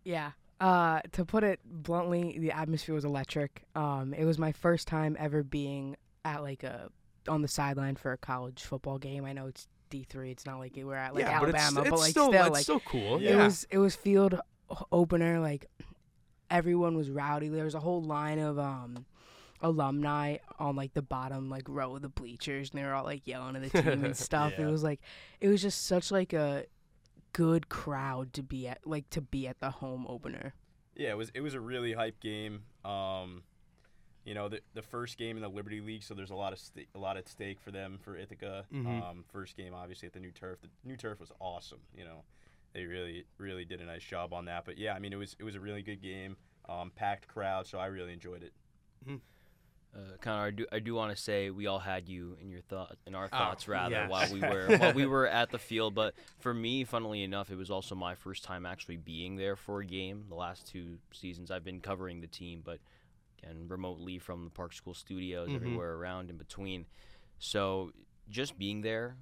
Yeah. 0.05 0.33
Uh, 0.61 1.01
to 1.13 1.25
put 1.25 1.43
it 1.43 1.61
bluntly, 1.65 2.39
the 2.39 2.53
atmosphere 2.53 2.95
was 2.95 3.07
electric. 3.07 3.65
Um, 3.75 4.13
it 4.13 4.27
was 4.27 4.39
my 4.39 4.53
first 4.53 4.87
time 4.87 5.17
ever 5.19 5.43
being 5.43 5.97
at 6.25 6.43
like 6.43 6.63
a 6.63 6.91
on 7.29 7.43
the 7.43 7.49
sideline 7.49 7.97
for 7.97 8.13
a 8.13 8.19
college 8.19 8.63
football 8.63 8.99
game. 8.99 9.25
I 9.25 9.33
know 9.33 9.47
it's 9.47 9.69
D 9.91 10.07
three. 10.09 10.31
It's 10.31 10.47
not 10.47 10.59
like 10.59 10.73
we're 10.77 10.95
at 10.95 11.15
like 11.15 11.25
yeah, 11.25 11.37
Alabama, 11.37 11.81
but 11.83 11.87
it's, 11.87 11.93
it's 11.93 12.01
like 12.01 12.11
still, 12.11 12.29
still 12.29 12.45
it's 12.47 12.51
like 12.51 12.63
still 12.63 12.81
cool. 12.81 13.21
Yeah. 13.21 13.31
it 13.31 13.37
Yeah, 13.37 13.45
was 13.45 13.67
it 13.71 13.79
was 13.79 13.95
field 13.95 14.41
opener. 14.91 15.41
Like 15.41 15.67
everyone 16.51 16.97
was 16.97 17.11
rowdy. 17.11 17.49
There 17.49 17.65
was 17.65 17.75
a 17.75 17.81
whole 17.81 18.03
line 18.03 18.39
of 18.39 18.59
um 18.59 19.05
alumni 19.63 20.39
on 20.59 20.75
like 20.75 20.95
the 20.95 21.03
bottom 21.03 21.51
like 21.51 21.69
row 21.69 21.95
of 21.97 22.01
the 22.03 22.09
bleachers 22.09 22.71
and 22.71 22.81
they 22.81 22.87
were 22.87 22.95
all 22.95 23.05
like 23.05 23.27
yelling 23.27 23.57
at 23.57 23.63
the 23.71 23.83
team 23.83 24.05
and 24.05 24.17
stuff. 24.17 24.55
Yeah. 24.59 24.67
It 24.67 24.71
was 24.71 24.83
like 24.83 25.01
it 25.41 25.49
was 25.49 25.61
just 25.63 25.87
such 25.87 26.11
like 26.11 26.33
a 26.33 26.65
good 27.33 27.69
crowd 27.69 28.33
to 28.35 28.43
be 28.43 28.67
at 28.67 28.87
like 28.87 29.09
to 29.11 29.21
be 29.21 29.47
at 29.47 29.61
the 29.61 29.71
home 29.71 30.07
opener. 30.09 30.55
Yeah, 30.97 31.11
it 31.11 31.17
was 31.17 31.31
it 31.35 31.41
was 31.41 31.55
a 31.55 31.61
really 31.61 31.93
hype 31.93 32.21
game. 32.21 32.63
Um, 32.85 33.43
you 34.31 34.35
know, 34.35 34.49
the 34.49 34.61
the 34.75 34.83
first 34.83 35.19
game 35.19 35.37
in 35.37 35.43
the 35.43 35.49
Liberty 35.49 35.81
League, 35.81 36.05
so 36.05 36.15
there's 36.15 36.31
a 36.31 36.37
lot 36.37 36.53
of 36.53 36.61
sta- 36.61 36.87
a 36.95 36.99
lot 36.99 37.17
at 37.17 37.29
stake 37.29 37.59
for 37.61 37.73
them 37.73 37.99
for 38.01 38.17
Ithaca. 38.17 38.65
Mhm. 38.73 39.03
Um, 39.03 39.25
first 39.33 39.57
game, 39.57 39.75
obviously 39.75 40.07
at 40.07 40.13
the 40.13 40.21
new 40.21 40.31
turf. 40.31 40.61
The 40.63 40.69
new 40.85 40.97
turf 40.97 41.19
was 41.19 41.33
awesome. 41.41 41.81
You 41.93 42.05
know, 42.05 42.23
they 42.73 42.85
really 42.85 43.25
really 43.39 43.65
did 43.65 43.81
a 43.81 43.85
nice 43.85 44.05
job 44.05 44.33
on 44.33 44.45
that. 44.45 44.65
But 44.65 44.79
yeah, 44.79 44.95
I 44.95 45.01
mean, 45.01 45.13
it 45.13 45.17
was 45.17 45.35
it 45.41 45.43
was 45.43 45.57
a 45.57 45.61
really 45.61 45.83
good 45.83 46.01
game. 46.01 46.37
Um, 46.69 46.93
packed 46.95 47.27
crowd, 47.27 47.67
so 47.67 47.79
I 47.81 47.87
really 47.87 48.13
enjoyed 48.13 48.45
it. 48.45 48.53
Uh, 49.93 49.99
Connor, 50.21 50.45
I 50.47 50.51
do, 50.53 50.67
I 50.71 50.79
do 50.79 50.95
want 50.95 51.11
to 51.17 51.21
say 51.21 51.51
we 51.51 51.67
all 51.67 51.81
had 51.81 52.09
you 52.09 52.37
in 52.41 52.49
your 52.49 52.61
thought, 52.61 52.97
in 53.09 53.17
our 53.17 53.25
Oh, 53.25 53.37
thoughts 53.37 53.67
rather, 53.67 53.97
yes. 53.97 54.09
while 54.11 54.33
we 54.33 54.39
were 54.49 54.77
while 54.79 54.93
we 54.93 55.05
were 55.05 55.27
at 55.27 55.51
the 55.51 55.59
field. 55.59 55.97
But 55.97 56.15
for 56.39 56.55
me, 56.55 56.85
funnily 56.85 57.25
enough, 57.25 57.51
it 57.51 57.57
was 57.57 57.73
also 57.73 57.97
my 57.97 58.15
first 58.15 58.45
time 58.45 58.65
actually 58.67 58.99
being 58.99 59.35
there 59.35 59.57
for 59.57 59.81
a 59.81 59.85
game. 59.85 60.27
The 60.29 60.37
last 60.37 60.69
two 60.69 60.99
seasons, 61.13 61.51
I've 61.51 61.65
been 61.65 61.81
covering 61.81 62.21
the 62.21 62.29
team, 62.29 62.63
but 62.65 62.79
again, 63.43 63.67
remotely 63.69 64.19
from 64.19 64.45
the 64.45 64.51
Park 64.51 64.73
School 64.73 64.95
studios, 64.95 65.49
Mhm. 65.51 65.57
everywhere 65.57 65.95
around 65.95 66.31
in 66.31 66.37
between. 66.37 66.87
So 67.39 67.93
just 68.29 68.59
being 68.59 68.83
there, 68.83 69.17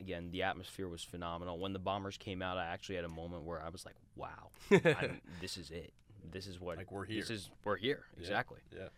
again, 0.00 0.30
the 0.30 0.42
atmosphere 0.42 0.88
was 0.88 1.02
phenomenal. 1.04 1.58
When 1.58 1.72
the 1.72 1.78
Bombers 1.78 2.16
came 2.16 2.42
out, 2.42 2.56
I 2.58 2.66
actually 2.66 2.96
had 2.96 3.04
a 3.04 3.08
moment 3.10 3.44
where 3.44 3.62
I 3.62 3.68
was 3.68 3.84
like, 3.86 3.96
"Wow, 4.16 4.50
I'm, 4.70 5.20
this 5.40 5.56
is 5.56 5.70
it. 5.70 5.92
This 6.30 6.46
is 6.46 6.60
what 6.60 6.76
Like 6.76 6.90
we're 6.92 7.04
here. 7.04 7.20
This 7.20 7.30
is 7.30 7.50
we're 7.64 7.76
here 7.76 8.04
Yeah. 8.16 8.20
exactly." 8.20 8.60
Yeah. 8.76 8.88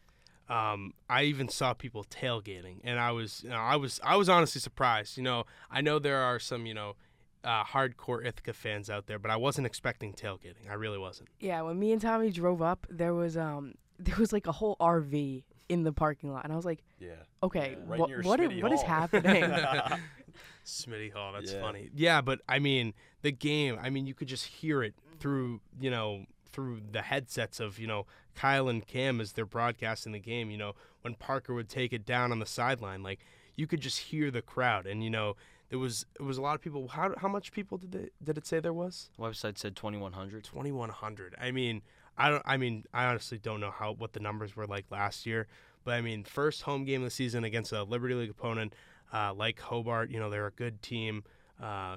Um, 0.49 0.95
I 1.09 1.23
even 1.25 1.49
saw 1.49 1.75
people 1.75 2.03
tailgating, 2.05 2.81
and 2.83 2.99
I 2.99 3.13
was, 3.13 3.45
you 3.45 3.51
know, 3.51 3.57
I 3.57 3.77
was, 3.77 4.01
I 4.03 4.17
was 4.17 4.29
honestly 4.29 4.61
surprised. 4.61 5.17
You 5.17 5.23
know, 5.23 5.45
I 5.71 5.81
know 5.81 6.01
there 6.01 6.19
are 6.19 6.41
some, 6.41 6.67
you 6.67 6.75
know, 6.75 6.97
uh, 7.45 7.63
hardcore 7.63 8.27
Ithaca 8.27 8.53
fans 8.53 8.91
out 8.91 9.07
there, 9.07 9.21
but 9.21 9.31
I 9.31 9.37
wasn't 9.37 9.69
expecting 9.69 10.13
tailgating. 10.13 10.69
I 10.69 10.75
really 10.75 10.99
wasn't. 10.99 11.29
Yeah, 11.39 11.63
when 11.63 11.79
me 11.79 11.93
and 11.93 12.03
Tommy 12.03 12.31
drove 12.33 12.61
up, 12.63 12.85
there 12.91 13.15
was 13.15 13.37
um 13.37 13.75
there 14.01 14.17
was 14.19 14.33
like 14.33 14.47
a 14.47 14.53
whole 14.53 14.77
RV 14.81 15.45
in 15.69 15.83
the 15.85 15.93
parking 15.93 16.33
lot, 16.33 16.43
and 16.45 16.53
I 16.53 16.57
was 16.57 16.65
like, 16.65 16.83
Yeah. 16.99 17.11
okay, 17.43 17.77
Yeah, 17.79 17.85
right 17.87 18.01
what 18.01 18.09
near 18.11 18.23
what, 18.23 18.41
Smitty 18.41 18.63
what 18.63 18.73
is 18.73 18.81
Hall. 18.81 18.89
happening? 18.89 19.45
Smiddy 20.65 21.13
Hall, 21.13 21.33
that's 21.33 21.53
Yeah. 21.53 21.61
funny. 21.61 21.91
Yeah, 21.95 22.21
but 22.21 22.41
I 22.49 22.59
mean, 22.59 22.95
the 23.23 23.33
game. 23.33 23.79
I 23.81 23.91
mean, 23.91 24.07
you 24.07 24.15
could 24.15 24.29
just 24.29 24.47
hear 24.47 24.83
it 24.83 24.95
through, 25.19 25.61
you 25.81 25.91
know, 25.91 26.27
through 26.53 26.81
the 26.93 27.03
headsets 27.03 27.61
of, 27.61 27.79
you 27.79 27.87
know, 27.87 28.07
Kyle 28.35 28.69
and 28.69 28.87
Cam 28.87 29.21
as 29.21 29.33
they're 29.33 29.47
broadcasting 29.47 30.13
the 30.13 30.19
game. 30.19 30.51
You 30.51 30.59
know, 30.59 30.75
when 31.03 31.15
Parker 31.15 31.55
would 31.55 31.69
take 31.69 31.93
it 31.93 32.05
down 32.05 32.33
on 32.33 32.39
the 32.39 32.47
sideline, 32.47 33.03
like 33.03 33.21
you 33.57 33.67
could 33.67 33.81
just 33.81 33.99
hear 33.99 34.31
the 34.31 34.43
crowd, 34.43 34.87
and 34.87 35.03
you 35.05 35.11
know, 35.11 35.37
there 35.69 35.79
was 35.79 36.07
it 36.19 36.23
was 36.23 36.39
a 36.39 36.43
lot 36.43 36.55
of 36.55 36.61
people. 36.61 36.89
How 36.89 37.15
how 37.19 37.29
much 37.29 37.53
people 37.53 37.79
did 37.79 37.93
they 37.93 38.09
did 38.23 38.37
it 38.39 38.47
say 38.47 38.61
there 38.61 38.73
was? 38.73 39.11
Website 39.19 39.59
said 39.59 39.77
2100. 39.77 40.45
2100 40.45 41.35
i 41.41 41.51
mean 41.51 41.83
i 42.21 42.31
don't 42.31 42.43
i 42.45 42.57
mean 42.57 42.85
i 42.93 43.05
honestly 43.07 43.39
don't 43.39 43.61
know 43.61 43.71
how 43.71 43.93
what 43.93 44.13
the 44.13 44.21
numbers 44.21 44.55
were 44.57 44.67
like 44.67 44.85
last 44.91 45.27
year 45.27 45.47
but 45.85 45.95
i 45.95 46.01
mean 46.01 46.23
first 46.25 46.63
home 46.63 46.85
game 46.85 47.01
of 47.03 47.07
the 47.07 47.11
season 47.11 47.45
against 47.45 47.73
a 47.73 47.83
liberty 47.83 48.15
league 48.15 48.31
opponent 48.31 48.73
uh, 49.13 49.33
like 49.35 49.59
hobart 49.61 50.11
you 50.11 50.19
know 50.21 50.31
they're 50.31 50.47
a 50.47 50.53
good 50.53 50.81
team 50.83 51.25
uh, 51.63 51.97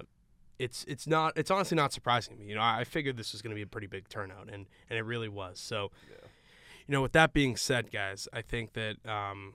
it's 0.60 0.84
it's 0.88 1.06
not 1.08 1.34
it's 1.38 1.52
honestly 1.52 1.76
not 1.76 1.92
surprising 1.94 2.38
me 2.40 2.46
you 2.46 2.56
know 2.56 2.62
i, 2.62 2.84
figured 2.84 3.18
this 3.18 3.32
was 3.34 3.42
going 3.42 3.52
to 3.52 3.56
be 3.56 3.62
a 3.62 3.68
pretty 3.68 3.88
big 3.88 4.08
turnout 4.10 4.50
and 4.52 4.66
and 4.90 4.98
it 4.98 5.04
really 5.04 5.30
was 5.30 5.60
so 5.60 5.92
Yeah. 6.10 6.28
you 6.88 6.92
know 6.94 7.02
with 7.02 7.12
that 7.14 7.34
being 7.34 7.56
said 7.56 7.92
guys 7.92 8.28
i 8.34 8.42
think 8.42 8.74
that 8.74 8.96
um, 9.08 9.54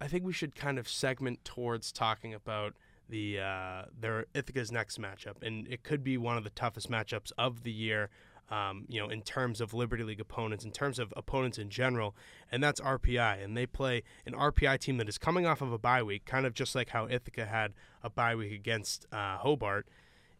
i 0.00 0.06
think 0.08 0.24
we 0.24 0.32
should 0.32 0.54
kind 0.54 0.78
of 0.78 0.88
segment 0.88 1.44
towards 1.44 1.92
talking 1.92 2.34
about 2.34 2.74
the 3.08 3.38
uh, 3.38 3.82
their 4.00 4.24
Ithaca's 4.34 4.72
next 4.72 4.98
matchup, 4.98 5.42
and 5.42 5.68
it 5.68 5.82
could 5.82 6.02
be 6.02 6.16
one 6.16 6.38
of 6.38 6.42
the 6.44 6.48
toughest 6.48 6.90
matchups 6.90 7.32
of 7.36 7.62
the 7.62 7.70
year. 7.70 8.08
Um, 8.50 8.84
you 8.88 9.00
know, 9.00 9.08
in 9.08 9.22
terms 9.22 9.62
of 9.62 9.72
Liberty 9.72 10.04
League 10.04 10.20
opponents, 10.20 10.66
in 10.66 10.70
terms 10.70 10.98
of 10.98 11.14
opponents 11.16 11.56
in 11.56 11.70
general, 11.70 12.14
and 12.52 12.62
that's 12.62 12.78
RPI, 12.78 13.42
and 13.42 13.56
they 13.56 13.64
play 13.64 14.02
an 14.26 14.34
RPI 14.34 14.78
team 14.80 14.98
that 14.98 15.08
is 15.08 15.16
coming 15.16 15.46
off 15.46 15.62
of 15.62 15.72
a 15.72 15.78
bye 15.78 16.02
week, 16.02 16.26
kind 16.26 16.44
of 16.44 16.52
just 16.52 16.74
like 16.74 16.90
how 16.90 17.08
Ithaca 17.08 17.46
had 17.46 17.72
a 18.02 18.10
bye 18.10 18.34
week 18.34 18.52
against 18.52 19.06
uh, 19.10 19.38
Hobart, 19.38 19.86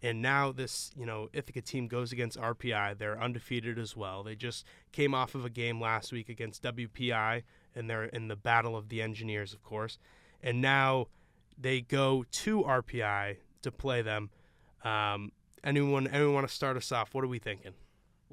and 0.02 0.20
now 0.20 0.52
this 0.52 0.90
you 0.94 1.06
know 1.06 1.30
Ithaca 1.32 1.62
team 1.62 1.88
goes 1.88 2.12
against 2.12 2.38
RPI. 2.38 2.98
They're 2.98 3.20
undefeated 3.20 3.78
as 3.78 3.96
well. 3.96 4.22
They 4.22 4.34
just 4.34 4.66
came 4.92 5.14
off 5.14 5.34
of 5.34 5.46
a 5.46 5.50
game 5.50 5.80
last 5.80 6.12
week 6.12 6.28
against 6.28 6.62
WPI, 6.62 7.42
and 7.74 7.88
they're 7.88 8.04
in 8.04 8.28
the 8.28 8.36
Battle 8.36 8.76
of 8.76 8.90
the 8.90 9.00
Engineers, 9.00 9.54
of 9.54 9.62
course, 9.62 9.98
and 10.42 10.60
now 10.60 11.08
they 11.58 11.80
go 11.80 12.24
to 12.30 12.62
RPI 12.62 13.36
to 13.62 13.72
play 13.72 14.02
them. 14.02 14.30
Um, 14.84 15.32
anyone, 15.62 16.06
anyone 16.06 16.34
want 16.34 16.48
to 16.48 16.54
start 16.54 16.76
us 16.76 16.92
off? 16.92 17.14
What 17.14 17.24
are 17.24 17.28
we 17.28 17.38
thinking? 17.38 17.72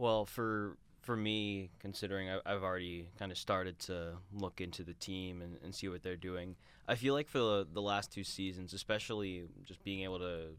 Well, 0.01 0.25
for 0.25 0.77
for 1.03 1.15
me, 1.15 1.69
considering 1.77 2.27
I, 2.27 2.39
I've 2.43 2.63
already 2.63 3.09
kind 3.19 3.31
of 3.31 3.37
started 3.37 3.77
to 3.81 4.13
look 4.33 4.59
into 4.59 4.83
the 4.83 4.95
team 4.95 5.43
and, 5.43 5.57
and 5.63 5.75
see 5.75 5.89
what 5.89 6.01
they're 6.01 6.15
doing, 6.15 6.55
I 6.87 6.95
feel 6.95 7.13
like 7.13 7.29
for 7.29 7.37
the, 7.37 7.67
the 7.71 7.83
last 7.83 8.11
two 8.11 8.23
seasons, 8.23 8.73
especially 8.73 9.43
just 9.63 9.83
being 9.83 10.01
able 10.01 10.17
to 10.17 10.55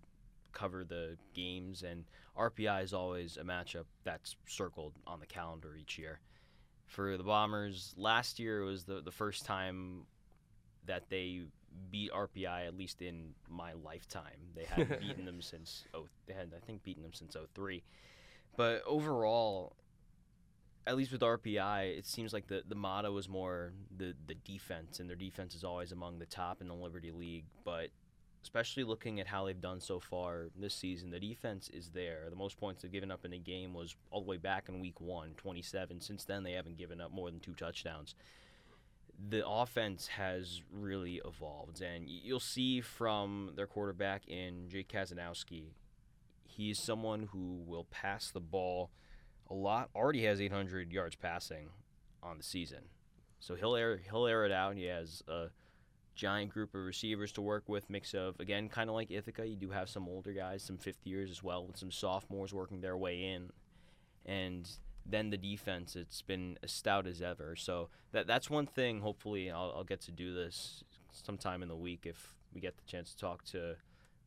cover 0.52 0.84
the 0.84 1.16
games, 1.34 1.82
and 1.82 2.04
RPI 2.38 2.84
is 2.84 2.94
always 2.94 3.36
a 3.36 3.42
matchup 3.42 3.86
that's 4.04 4.36
circled 4.46 4.92
on 5.08 5.18
the 5.18 5.26
calendar 5.26 5.74
each 5.74 5.98
year. 5.98 6.20
For 6.86 7.16
the 7.16 7.24
Bombers, 7.24 7.94
last 7.96 8.38
year 8.38 8.62
was 8.62 8.84
the, 8.84 9.00
the 9.00 9.10
first 9.10 9.44
time 9.44 10.02
that 10.86 11.10
they 11.10 11.40
beat 11.90 12.12
RPI, 12.12 12.68
at 12.68 12.76
least 12.78 13.02
in 13.02 13.34
my 13.50 13.72
lifetime. 13.72 14.52
They 14.54 14.66
hadn't 14.66 15.00
beaten 15.08 15.24
them 15.24 15.42
since 15.42 15.82
oh, 15.94 16.06
they 16.28 16.34
had 16.34 16.52
I 16.56 16.64
think 16.64 16.84
beaten 16.84 17.02
them 17.02 17.12
since 17.12 17.36
03. 17.54 17.82
But 18.56 18.82
overall, 18.86 19.76
at 20.86 20.96
least 20.96 21.12
with 21.12 21.20
RPI, 21.20 21.98
it 21.98 22.06
seems 22.06 22.32
like 22.32 22.48
the, 22.48 22.62
the 22.66 22.74
motto 22.74 23.16
is 23.16 23.28
more 23.28 23.72
the, 23.96 24.14
the 24.26 24.34
defense, 24.34 25.00
and 25.00 25.08
their 25.08 25.16
defense 25.16 25.54
is 25.54 25.64
always 25.64 25.92
among 25.92 26.18
the 26.18 26.26
top 26.26 26.60
in 26.60 26.68
the 26.68 26.74
Liberty 26.74 27.10
League. 27.10 27.44
But 27.64 27.90
especially 28.42 28.82
looking 28.84 29.20
at 29.20 29.26
how 29.26 29.44
they've 29.44 29.60
done 29.60 29.80
so 29.80 30.00
far 30.00 30.48
this 30.58 30.74
season, 30.74 31.10
the 31.10 31.20
defense 31.20 31.70
is 31.72 31.90
there. 31.90 32.26
The 32.28 32.36
most 32.36 32.58
points 32.58 32.82
they've 32.82 32.92
given 32.92 33.10
up 33.10 33.24
in 33.24 33.32
a 33.32 33.38
game 33.38 33.72
was 33.72 33.94
all 34.10 34.20
the 34.20 34.26
way 34.28 34.36
back 34.36 34.68
in 34.68 34.80
week 34.80 35.00
one, 35.00 35.34
27. 35.36 36.00
Since 36.00 36.24
then, 36.24 36.42
they 36.42 36.52
haven't 36.52 36.76
given 36.76 37.00
up 37.00 37.12
more 37.12 37.30
than 37.30 37.40
two 37.40 37.54
touchdowns. 37.54 38.14
The 39.28 39.46
offense 39.46 40.08
has 40.08 40.62
really 40.72 41.20
evolved, 41.24 41.80
and 41.80 42.08
you'll 42.08 42.40
see 42.40 42.80
from 42.80 43.52
their 43.54 43.68
quarterback 43.68 44.26
in 44.26 44.68
Jake 44.68 44.88
Kazanowski, 44.88 45.66
he's 46.52 46.78
someone 46.78 47.28
who 47.32 47.62
will 47.66 47.84
pass 47.90 48.30
the 48.30 48.40
ball 48.40 48.90
a 49.48 49.54
lot. 49.54 49.90
Already 49.94 50.24
has 50.24 50.40
800 50.40 50.92
yards 50.92 51.16
passing 51.16 51.68
on 52.22 52.38
the 52.38 52.44
season, 52.44 52.84
so 53.40 53.54
he'll 53.54 53.76
air 53.76 54.00
he'll 54.10 54.26
air 54.26 54.44
it 54.44 54.52
out. 54.52 54.76
He 54.76 54.84
has 54.84 55.22
a 55.28 55.46
giant 56.14 56.50
group 56.50 56.74
of 56.74 56.82
receivers 56.82 57.32
to 57.32 57.42
work 57.42 57.68
with. 57.68 57.90
Mix 57.90 58.14
of 58.14 58.38
again, 58.40 58.68
kind 58.68 58.88
of 58.88 58.94
like 58.94 59.10
Ithaca, 59.10 59.46
you 59.46 59.56
do 59.56 59.70
have 59.70 59.88
some 59.88 60.08
older 60.08 60.32
guys, 60.32 60.62
some 60.62 60.78
fifth 60.78 61.06
years 61.06 61.30
as 61.30 61.42
well, 61.42 61.66
with 61.66 61.76
some 61.76 61.90
sophomores 61.90 62.52
working 62.52 62.80
their 62.80 62.96
way 62.96 63.32
in, 63.32 63.50
and 64.26 64.68
then 65.04 65.30
the 65.30 65.36
defense. 65.36 65.96
It's 65.96 66.22
been 66.22 66.58
as 66.62 66.72
stout 66.72 67.06
as 67.06 67.20
ever. 67.20 67.56
So 67.56 67.88
that 68.12 68.26
that's 68.26 68.50
one 68.50 68.66
thing. 68.66 69.00
Hopefully, 69.00 69.50
I'll, 69.50 69.72
I'll 69.76 69.84
get 69.84 70.00
to 70.02 70.12
do 70.12 70.34
this 70.34 70.84
sometime 71.12 71.62
in 71.62 71.68
the 71.68 71.76
week 71.76 72.02
if 72.04 72.34
we 72.54 72.60
get 72.60 72.76
the 72.76 72.84
chance 72.84 73.12
to 73.12 73.16
talk 73.18 73.44
to 73.46 73.76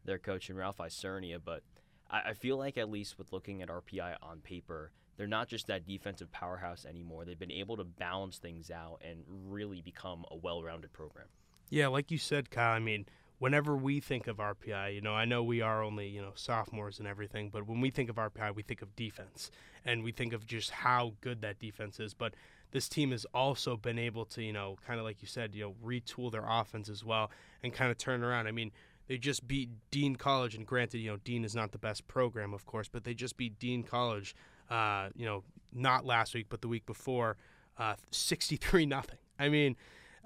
their 0.04 0.20
coach 0.20 0.50
and 0.50 0.58
Ralph 0.58 0.78
Isernia. 0.78 1.40
But 1.44 1.64
I, 2.10 2.22
I 2.30 2.34
feel 2.34 2.58
like 2.58 2.78
at 2.78 2.90
least 2.90 3.18
with 3.18 3.32
looking 3.32 3.62
at 3.62 3.70
RPI 3.70 4.16
on 4.22 4.40
paper, 4.40 4.92
they're 5.18 5.28
not 5.28 5.48
just 5.48 5.68
that 5.68 5.86
defensive 5.86 6.32
powerhouse 6.32 6.86
anymore. 6.86 7.26
They've 7.26 7.40
been 7.40 7.52
able 7.52 7.78
to 7.78 7.84
balance 7.84 8.38
things 8.38 8.70
out 8.70 9.02
and 9.08 9.20
really 9.28 9.82
become 9.82 10.26
a 10.30 10.36
well-rounded 10.36 10.92
program. 10.94 11.28
Yeah, 11.70 11.88
like 11.88 12.12
you 12.12 12.18
said, 12.18 12.52
Kyle. 12.52 12.74
I 12.74 12.80
mean, 12.80 13.06
whenever 13.40 13.76
we 13.76 14.00
think 14.00 14.28
of 14.28 14.38
RPI, 14.38 14.94
you 14.96 15.02
know, 15.02 15.14
I 15.14 15.26
know 15.26 15.44
we 15.44 15.62
are 15.62 15.84
only 15.84 16.08
you 16.08 16.22
know 16.22 16.32
sophomores 16.36 17.00
and 17.00 17.08
everything, 17.08 17.50
but 17.50 17.68
when 17.68 17.82
we 17.82 17.90
think 17.90 18.10
of 18.10 18.18
RPI, 18.18 18.56
we 18.56 18.62
think 18.62 18.82
of 18.82 18.96
defense, 18.96 19.50
and 19.84 20.04
we 20.04 20.12
think 20.12 20.34
of 20.34 20.46
just 20.46 20.70
how 20.70 21.14
good 21.22 21.42
that 21.42 21.60
defense 21.60 22.00
is. 22.00 22.14
But 22.14 22.34
this 22.72 22.90
team 22.90 23.12
has 23.12 23.26
also 23.34 23.78
been 23.78 23.98
able 23.98 24.26
to, 24.26 24.44
you 24.44 24.52
know, 24.52 24.76
kind 24.86 25.00
of 25.00 25.06
like 25.06 25.22
you 25.22 25.28
said, 25.30 25.56
you 25.56 25.64
know, 25.64 25.76
retool 25.84 26.30
their 26.30 26.46
offense 26.46 26.90
as 26.90 27.06
well 27.06 27.32
and 27.64 27.74
kind 27.74 27.90
of 27.90 27.98
turn 27.98 28.22
around. 28.22 28.48
I 28.48 28.52
mean, 28.52 28.72
they 29.08 29.18
just 29.18 29.48
beat 29.48 29.70
Dean 29.92 30.16
College, 30.16 30.56
and 30.56 30.66
granted, 30.66 31.00
you 31.00 31.12
know, 31.12 31.18
Dean 31.18 31.44
is 31.44 31.56
not 31.56 31.72
the 31.72 31.78
best 31.78 32.08
program, 32.08 32.54
of 32.54 32.66
course, 32.66 32.88
but 32.88 33.04
they 33.04 33.14
just 33.14 33.38
beat 33.38 33.60
Dean 33.60 33.84
College, 33.84 34.36
uh, 34.70 35.10
you 35.16 35.26
know, 35.26 35.44
not 35.74 36.06
last 36.06 36.34
week, 36.34 36.48
but 36.50 36.62
the 36.62 36.68
week 36.68 36.86
before, 36.86 37.38
uh, 37.78 37.96
63 38.12 38.86
nothing. 38.88 39.18
I 39.38 39.50
mean, 39.50 39.76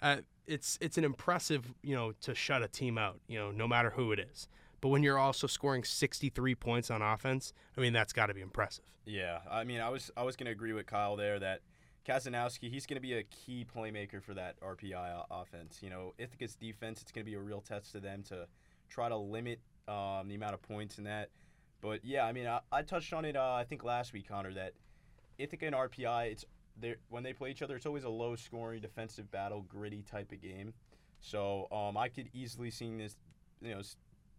uh, 0.01 0.17
it's 0.47 0.77
it's 0.81 0.97
an 0.97 1.03
impressive, 1.03 1.73
you 1.83 1.95
know, 1.95 2.13
to 2.21 2.33
shut 2.33 2.63
a 2.63 2.67
team 2.67 2.97
out, 2.97 3.19
you 3.27 3.37
know, 3.37 3.51
no 3.51 3.67
matter 3.67 3.91
who 3.91 4.11
it 4.11 4.19
is. 4.19 4.47
But 4.81 4.89
when 4.89 5.03
you're 5.03 5.17
also 5.17 5.45
scoring 5.45 5.83
63 5.83 6.55
points 6.55 6.89
on 6.89 7.01
offense, 7.01 7.53
I 7.77 7.81
mean 7.81 7.93
that's 7.93 8.13
got 8.13 8.27
to 8.27 8.33
be 8.33 8.41
impressive. 8.41 8.85
Yeah, 9.05 9.39
I 9.49 9.63
mean, 9.63 9.81
I 9.81 9.89
was 9.89 10.11
I 10.15 10.23
was 10.23 10.35
gonna 10.35 10.51
agree 10.51 10.73
with 10.73 10.85
Kyle 10.85 11.15
there 11.15 11.39
that 11.39 11.61
Kazanowski 12.07 12.69
he's 12.71 12.85
gonna 12.85 13.01
be 13.01 13.13
a 13.13 13.23
key 13.23 13.65
playmaker 13.65 14.21
for 14.21 14.33
that 14.33 14.59
RPI 14.61 15.25
offense. 15.29 15.79
You 15.81 15.89
know, 15.89 16.13
Ithaca's 16.17 16.55
defense 16.55 17.01
it's 17.01 17.11
gonna 17.11 17.25
be 17.25 17.35
a 17.35 17.41
real 17.41 17.61
test 17.61 17.91
to 17.93 17.99
them 17.99 18.23
to 18.29 18.47
try 18.89 19.09
to 19.09 19.17
limit 19.17 19.59
um, 19.87 20.27
the 20.27 20.35
amount 20.35 20.53
of 20.53 20.61
points 20.61 20.97
in 20.97 21.03
that. 21.05 21.29
But 21.81 22.03
yeah, 22.03 22.25
I 22.25 22.31
mean, 22.33 22.47
I, 22.47 22.59
I 22.71 22.81
touched 22.81 23.13
on 23.13 23.25
it 23.25 23.35
uh, 23.35 23.53
I 23.53 23.63
think 23.63 23.83
last 23.83 24.11
week, 24.13 24.27
Connor, 24.27 24.53
that 24.53 24.73
Ithaca 25.37 25.65
and 25.67 25.75
RPI 25.75 26.31
it's 26.31 26.45
when 27.09 27.23
they 27.23 27.33
play 27.33 27.51
each 27.51 27.61
other, 27.61 27.75
it's 27.75 27.85
always 27.85 28.03
a 28.05 28.09
low 28.09 28.35
scoring 28.35 28.79
defensive 28.81 29.29
battle, 29.31 29.61
gritty 29.67 30.01
type 30.01 30.31
of 30.31 30.41
game. 30.41 30.73
So 31.19 31.67
um, 31.71 31.97
I 31.97 32.07
could 32.07 32.29
easily 32.33 32.71
see 32.71 32.95
this, 32.95 33.15
you 33.61 33.73
know, 33.75 33.81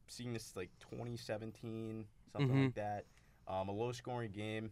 seeing 0.07 0.33
this 0.33 0.55
like 0.57 0.71
2017 0.81 2.07
something 2.33 2.57
Mhm. 2.57 2.65
like 2.65 2.75
that. 2.75 3.05
Um, 3.49 3.69
a 3.69 3.73
low 3.73 3.93
scoring 3.93 4.31
game, 4.31 4.71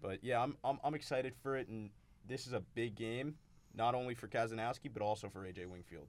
but 0.00 0.22
yeah, 0.22 0.40
I'm, 0.40 0.56
I'm 0.64 0.78
I'm 0.84 0.94
excited 0.94 1.34
for 1.42 1.56
it, 1.56 1.66
and 1.68 1.90
this 2.28 2.46
is 2.46 2.52
a 2.52 2.60
big 2.74 2.94
game, 2.94 3.34
not 3.74 3.94
only 3.94 4.14
for 4.14 4.28
Kazanowski 4.28 4.92
but 4.92 5.02
also 5.02 5.28
for 5.28 5.40
AJ 5.44 5.66
Wingfield. 5.66 6.06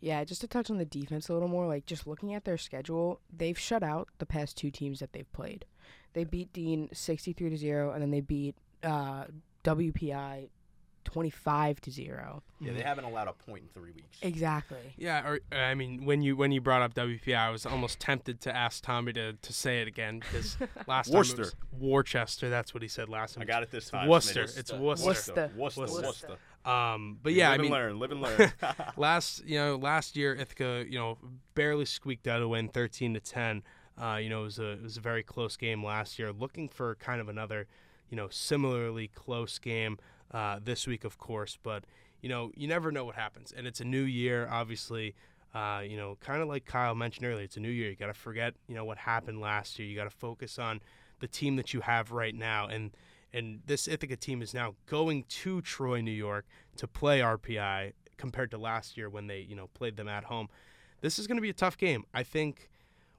Yeah, 0.00 0.24
just 0.24 0.42
to 0.42 0.48
touch 0.48 0.70
on 0.70 0.78
the 0.78 0.84
defense 0.84 1.28
a 1.28 1.32
little 1.32 1.48
more, 1.48 1.66
like 1.66 1.86
just 1.86 2.06
looking 2.06 2.34
at 2.34 2.44
their 2.44 2.58
schedule, 2.58 3.20
they've 3.34 3.58
shut 3.58 3.82
out 3.82 4.08
the 4.18 4.26
past 4.26 4.56
two 4.56 4.70
teams 4.70 5.00
that 5.00 5.12
they've 5.12 5.32
played. 5.32 5.64
They 6.12 6.24
beat 6.24 6.52
Dean 6.52 6.88
63 6.92 7.50
to 7.50 7.56
0 7.56 7.92
and 7.92 8.02
then 8.02 8.10
they 8.10 8.20
beat 8.20 8.54
uh, 8.82 9.24
WPI 9.64 10.48
25 11.04 11.80
to 11.82 11.90
0. 11.90 12.42
Yeah, 12.60 12.72
they 12.72 12.80
haven't 12.82 13.04
allowed 13.04 13.28
a 13.28 13.32
point 13.32 13.64
in 13.64 13.68
three 13.80 13.92
weeks. 13.92 14.18
Exactly. 14.22 14.94
Yeah, 14.96 15.26
or 15.26 15.40
I 15.52 15.74
mean, 15.74 16.04
when 16.04 16.22
you 16.22 16.36
when 16.36 16.50
you 16.52 16.60
brought 16.60 16.82
up 16.82 16.94
WPI, 16.94 17.36
I 17.36 17.50
was 17.50 17.66
almost 17.66 18.00
tempted 18.00 18.40
to 18.42 18.54
ask 18.54 18.82
Tommy 18.82 19.12
to, 19.12 19.34
to 19.34 19.52
say 19.52 19.82
it 19.82 19.88
again 19.88 20.20
because 20.20 20.56
last 20.86 21.08
time 21.08 21.16
Worcester. 21.16 21.42
it 21.42 21.54
was 21.72 21.80
Worcester. 21.80 22.48
That's 22.50 22.72
what 22.72 22.82
he 22.82 22.88
said 22.88 23.08
last 23.08 23.34
time. 23.34 23.42
I 23.42 23.44
got 23.44 23.62
it 23.62 23.70
this 23.70 23.90
time. 23.90 24.08
Worcester. 24.08 24.44
Smitty. 24.44 24.58
It's 24.58 24.72
Worcester. 24.72 25.06
Worcester. 25.06 25.50
Worcester. 25.56 25.56
Worcester. 25.56 25.80
Worcester. 25.80 26.06
Worcester. 26.06 26.70
Um, 26.70 27.18
but 27.22 27.34
yeah, 27.34 27.50
live 27.50 27.60
I 27.60 27.62
mean, 27.62 27.72
and 27.72 27.82
learn. 27.82 27.98
Live 27.98 28.10
and 28.12 28.22
learn. 28.22 28.52
last 28.96 29.44
you 29.44 29.58
know 29.58 29.76
last 29.76 30.16
year 30.16 30.34
Ithaca 30.34 30.84
you 30.88 30.98
know 30.98 31.18
barely 31.54 31.84
squeaked 31.84 32.26
out 32.26 32.40
a 32.40 32.48
win 32.48 32.68
13 32.68 33.14
to 33.14 33.20
10 33.20 33.62
uh, 34.02 34.18
you 34.20 34.30
know 34.30 34.40
it 34.42 34.44
was 34.44 34.58
a 34.58 34.70
it 34.72 34.82
was 34.82 34.96
a 34.96 35.00
very 35.00 35.22
close 35.22 35.56
game 35.58 35.84
last 35.84 36.18
year 36.18 36.32
looking 36.32 36.68
for 36.68 36.94
kind 36.94 37.20
of 37.20 37.28
another 37.28 37.66
you 38.08 38.16
know 38.16 38.28
similarly 38.30 39.08
close 39.08 39.58
game 39.58 39.98
uh, 40.34 40.58
this 40.62 40.86
week 40.86 41.04
of 41.04 41.16
course 41.16 41.56
but 41.62 41.84
you 42.20 42.28
know 42.28 42.50
you 42.54 42.68
never 42.68 42.92
know 42.92 43.04
what 43.04 43.14
happens 43.14 43.54
and 43.56 43.66
it's 43.66 43.80
a 43.80 43.84
new 43.84 44.02
year 44.02 44.46
obviously 44.50 45.14
uh, 45.54 45.80
you 45.86 45.96
know 45.96 46.18
kind 46.20 46.42
of 46.42 46.48
like 46.48 46.66
Kyle 46.66 46.94
mentioned 46.94 47.24
earlier 47.24 47.44
it's 47.44 47.56
a 47.56 47.60
new 47.60 47.70
year 47.70 47.88
you 47.88 47.96
got 47.96 48.08
to 48.08 48.14
forget 48.14 48.54
you 48.68 48.74
know 48.74 48.84
what 48.84 48.98
happened 48.98 49.40
last 49.40 49.78
year 49.78 49.88
you 49.88 49.96
got 49.96 50.04
to 50.04 50.10
focus 50.10 50.58
on 50.58 50.80
the 51.20 51.28
team 51.28 51.56
that 51.56 51.72
you 51.72 51.80
have 51.80 52.10
right 52.10 52.34
now 52.34 52.66
and 52.66 52.90
and 53.34 53.60
this 53.66 53.88
Ithaca 53.88 54.16
team 54.16 54.40
is 54.40 54.54
now 54.54 54.76
going 54.86 55.24
to 55.28 55.60
Troy, 55.60 56.00
New 56.00 56.12
York, 56.12 56.46
to 56.76 56.86
play 56.86 57.18
RPI 57.18 57.92
compared 58.16 58.52
to 58.52 58.58
last 58.58 58.96
year 58.96 59.10
when 59.10 59.26
they, 59.26 59.40
you 59.40 59.56
know, 59.56 59.66
played 59.74 59.96
them 59.96 60.06
at 60.06 60.24
home. 60.24 60.48
This 61.00 61.18
is 61.18 61.26
going 61.26 61.36
to 61.36 61.42
be 61.42 61.50
a 61.50 61.54
tough 61.54 61.76
game. 61.76 62.04
I 62.14 62.22
think. 62.22 62.70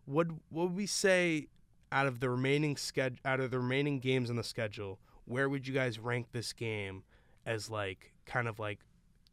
Would 0.07 0.39
would 0.51 0.75
we 0.75 0.85
say 0.85 1.47
out 1.91 2.05
of 2.05 2.19
the 2.19 2.29
remaining 2.29 2.75
sched- 2.75 3.17
out 3.25 3.39
of 3.39 3.49
the 3.49 3.57
remaining 3.57 3.99
games 3.99 4.29
on 4.29 4.35
the 4.35 4.43
schedule, 4.43 4.99
where 5.25 5.49
would 5.49 5.67
you 5.67 5.73
guys 5.73 5.99
rank 5.99 6.27
this 6.31 6.53
game 6.53 7.03
as 7.45 7.69
like 7.69 8.13
kind 8.25 8.47
of 8.47 8.59
like 8.59 8.79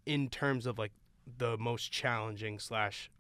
in 0.07 0.29
terms 0.29 0.67
of 0.67 0.79
like 0.79 0.93
the 1.39 1.57
most 1.59 1.93
challenging 1.93 2.59
slash 2.59 3.11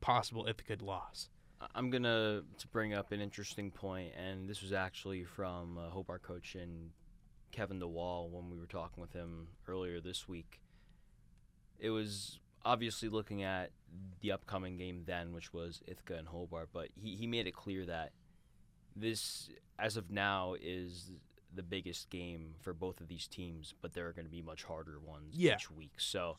possible 0.00 0.46
Ithaca 0.46 0.84
loss? 0.84 1.28
I'm 1.74 1.90
gonna 1.90 2.42
to 2.58 2.68
bring 2.68 2.92
up 2.92 3.12
an 3.12 3.20
interesting 3.20 3.70
point, 3.70 4.12
and 4.16 4.48
this 4.48 4.60
was 4.62 4.72
actually 4.72 5.24
from 5.24 5.78
uh, 5.78 5.88
Hobart 5.88 6.22
coach 6.22 6.54
and 6.54 6.90
Kevin 7.50 7.80
DeWall 7.80 8.30
when 8.30 8.50
we 8.50 8.58
were 8.58 8.66
talking 8.66 9.00
with 9.00 9.12
him 9.12 9.48
earlier 9.66 10.00
this 10.00 10.28
week. 10.28 10.60
It 11.78 11.90
was 11.90 12.38
obviously 12.64 13.08
looking 13.08 13.42
at 13.42 13.70
the 14.20 14.32
upcoming 14.32 14.76
game 14.76 15.04
then, 15.06 15.32
which 15.32 15.54
was 15.54 15.82
Ithaca 15.86 16.16
and 16.16 16.28
Hobart, 16.28 16.68
but 16.72 16.88
he, 16.94 17.14
he 17.16 17.26
made 17.26 17.46
it 17.46 17.54
clear 17.54 17.86
that 17.86 18.12
this, 18.94 19.48
as 19.78 19.96
of 19.96 20.10
now, 20.10 20.56
is 20.60 21.10
the 21.56 21.62
biggest 21.62 22.10
game 22.10 22.54
for 22.60 22.72
both 22.72 23.00
of 23.00 23.08
these 23.08 23.26
teams, 23.26 23.74
but 23.80 23.92
there 23.94 24.06
are 24.06 24.12
going 24.12 24.24
to 24.26 24.30
be 24.30 24.42
much 24.42 24.64
harder 24.64 24.98
ones 25.00 25.34
Yeah. 25.36 25.54
each 25.54 25.70
week. 25.70 25.92
So 25.98 26.36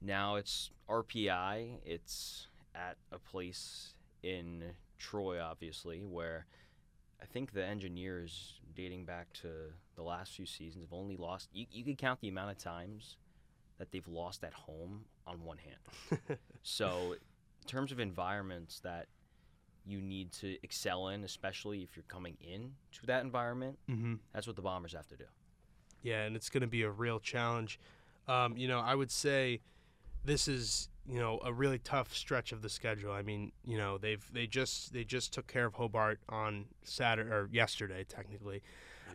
now 0.00 0.36
it's 0.36 0.70
RPI. 0.88 1.80
It's 1.84 2.46
at 2.74 2.96
a 3.12 3.18
place 3.18 3.94
in 4.22 4.62
Troy, 4.98 5.40
obviously, 5.40 6.04
where 6.04 6.46
I 7.22 7.26
think 7.26 7.52
the 7.52 7.64
Engineers, 7.64 8.54
dating 8.74 9.04
back 9.04 9.32
to 9.42 9.48
the 9.96 10.02
last 10.02 10.32
few 10.34 10.46
seasons, 10.46 10.84
have 10.84 10.92
only 10.92 11.16
lost. 11.16 11.48
You, 11.52 11.66
you 11.70 11.84
could 11.84 11.98
count 11.98 12.20
the 12.20 12.28
amount 12.28 12.50
of 12.52 12.58
times 12.58 13.16
that 13.78 13.90
they've 13.92 14.06
lost 14.08 14.44
at 14.44 14.52
home 14.54 15.04
on 15.26 15.42
one 15.42 15.58
hand. 15.58 16.38
so, 16.62 17.12
in 17.12 17.66
terms 17.66 17.92
of 17.92 17.98
environments 18.00 18.80
that 18.80 19.06
you 19.86 20.00
need 20.00 20.32
to 20.32 20.56
excel 20.62 21.08
in, 21.08 21.24
especially 21.24 21.82
if 21.82 21.96
you're 21.96 22.04
coming 22.08 22.36
in 22.40 22.72
to 22.92 23.06
that 23.06 23.22
environment, 23.24 23.78
Mm-hmm. 23.90 24.14
that's 24.32 24.46
what 24.46 24.56
the 24.56 24.62
Bombers 24.62 24.92
have 24.92 25.08
to 25.08 25.16
do. 25.16 25.24
Yeah, 26.02 26.22
and 26.22 26.36
it's 26.36 26.48
going 26.50 26.62
to 26.62 26.66
be 26.66 26.82
a 26.82 26.90
real 26.90 27.18
challenge. 27.20 27.78
Um, 28.28 28.56
you 28.56 28.68
know, 28.68 28.78
I 28.80 28.94
would 28.94 29.10
say 29.10 29.60
this 30.24 30.48
is 30.48 30.88
you 31.06 31.18
know 31.18 31.40
a 31.44 31.52
really 31.52 31.78
tough 31.78 32.14
stretch 32.14 32.52
of 32.52 32.62
the 32.62 32.68
schedule. 32.68 33.12
I 33.12 33.22
mean, 33.22 33.52
you 33.64 33.76
know, 33.76 33.98
they've 33.98 34.24
they 34.32 34.46
just 34.46 34.92
they 34.92 35.04
just 35.04 35.32
took 35.32 35.46
care 35.46 35.66
of 35.66 35.74
Hobart 35.74 36.20
on 36.28 36.66
Saturday 36.84 37.30
or 37.30 37.48
yesterday 37.52 38.04
technically 38.08 38.62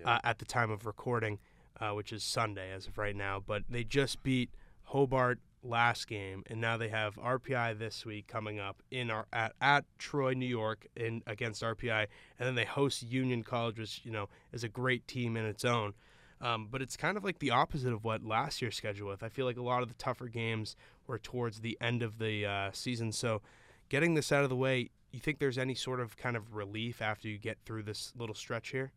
uh, 0.04 0.20
at 0.24 0.40
the 0.40 0.46
time 0.46 0.70
of 0.72 0.86
recording, 0.86 1.40
uh, 1.80 1.92
which 1.92 2.12
is 2.12 2.24
Sunday 2.24 2.72
as 2.72 2.88
of 2.88 2.98
right 2.98 3.16
now. 3.16 3.42
But 3.46 3.64
they 3.70 3.84
just 3.84 4.22
beat 4.24 4.50
Hobart 4.86 5.40
last 5.66 6.08
game, 6.08 6.44
and 6.48 6.62
now 6.62 6.78
they 6.78 6.90
have 6.90 7.16
RPI 7.16 7.78
this 7.80 8.06
week 8.06 8.28
coming 8.28 8.60
up 8.60 8.82
in 8.92 9.10
our 9.10 9.26
at, 9.34 9.54
at 9.62 9.86
Troy, 9.98 10.34
New 10.34 10.46
York, 10.46 10.88
in 10.96 11.22
against 11.28 11.62
RPI, 11.62 12.08
and 12.40 12.48
then 12.48 12.56
they 12.56 12.66
host 12.66 13.04
Union 13.04 13.44
College, 13.44 13.80
which 13.80 14.02
you 14.04 14.12
know 14.12 14.30
is 14.54 14.64
a 14.64 14.70
great 14.70 15.08
team 15.08 15.36
in 15.38 15.46
its 15.46 15.66
own. 15.66 15.94
Um, 16.42 16.68
but 16.70 16.82
it's 16.82 16.98
kind 16.98 17.18
of 17.18 17.24
like 17.24 17.40
the 17.40 17.52
opposite 17.52 17.94
of 17.94 18.04
what 18.04 18.24
last 18.24 18.62
year's 18.62 18.76
schedule 18.76 19.08
was. 19.08 19.24
I 19.24 19.30
feel 19.30 19.46
like 19.46 19.58
a 19.58 19.64
lot 19.64 19.82
of 19.82 19.88
the 19.88 19.96
tougher 19.96 20.28
games 20.28 20.76
were 21.08 21.18
towards 21.18 21.62
the 21.62 21.78
end 21.80 22.04
of 22.04 22.20
the 22.20 22.46
uh, 22.46 22.70
season. 22.74 23.12
So, 23.12 23.42
getting 23.90 24.16
this 24.16 24.32
out 24.32 24.44
of 24.44 24.50
the 24.50 24.56
way, 24.56 24.90
you 25.12 25.20
think 25.20 25.40
there's 25.40 25.58
any 25.58 25.76
sort 25.76 26.00
of 26.00 26.18
kind 26.18 26.36
of 26.36 26.54
relief 26.54 27.02
after 27.02 27.28
you 27.28 27.38
get 27.38 27.58
through 27.66 27.84
this 27.84 28.12
little 28.18 28.36
stretch 28.36 28.70
here? 28.70 28.92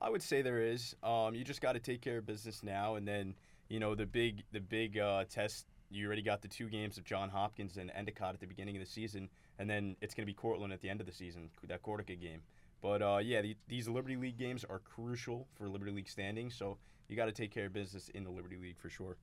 I 0.00 0.10
would 0.10 0.22
say 0.22 0.42
there 0.42 0.62
is. 0.62 0.96
Um, 1.02 1.34
you 1.34 1.44
just 1.44 1.60
got 1.60 1.72
to 1.72 1.78
take 1.78 2.00
care 2.00 2.18
of 2.18 2.26
business 2.26 2.62
now, 2.62 2.96
and 2.96 3.06
then 3.06 3.34
you 3.68 3.78
know 3.78 3.94
the 3.94 4.06
big 4.06 4.42
the 4.52 4.60
big 4.60 4.98
uh, 4.98 5.24
test. 5.28 5.66
You 5.90 6.06
already 6.06 6.22
got 6.22 6.40
the 6.40 6.48
two 6.48 6.68
games 6.68 6.98
of 6.98 7.04
John 7.04 7.28
Hopkins 7.28 7.76
and 7.76 7.90
Endicott 7.94 8.34
at 8.34 8.40
the 8.40 8.46
beginning 8.46 8.76
of 8.76 8.80
the 8.80 8.88
season, 8.90 9.28
and 9.58 9.68
then 9.68 9.96
it's 10.00 10.14
going 10.14 10.22
to 10.22 10.30
be 10.30 10.34
Cortland 10.34 10.72
at 10.72 10.80
the 10.80 10.88
end 10.88 11.00
of 11.00 11.06
the 11.06 11.12
season. 11.12 11.50
That 11.66 11.82
Cortaca 11.82 12.20
game. 12.20 12.42
But 12.80 13.02
uh, 13.02 13.18
yeah, 13.22 13.42
the, 13.42 13.56
these 13.68 13.88
Liberty 13.88 14.16
League 14.16 14.38
games 14.38 14.64
are 14.64 14.78
crucial 14.78 15.46
for 15.54 15.68
Liberty 15.68 15.92
League 15.92 16.08
standing, 16.08 16.50
so 16.50 16.78
you 17.08 17.16
got 17.16 17.26
to 17.26 17.32
take 17.32 17.52
care 17.52 17.66
of 17.66 17.72
business 17.72 18.08
in 18.10 18.24
the 18.24 18.30
Liberty 18.30 18.56
League 18.56 18.78
for 18.78 18.88
sure. 18.88 19.16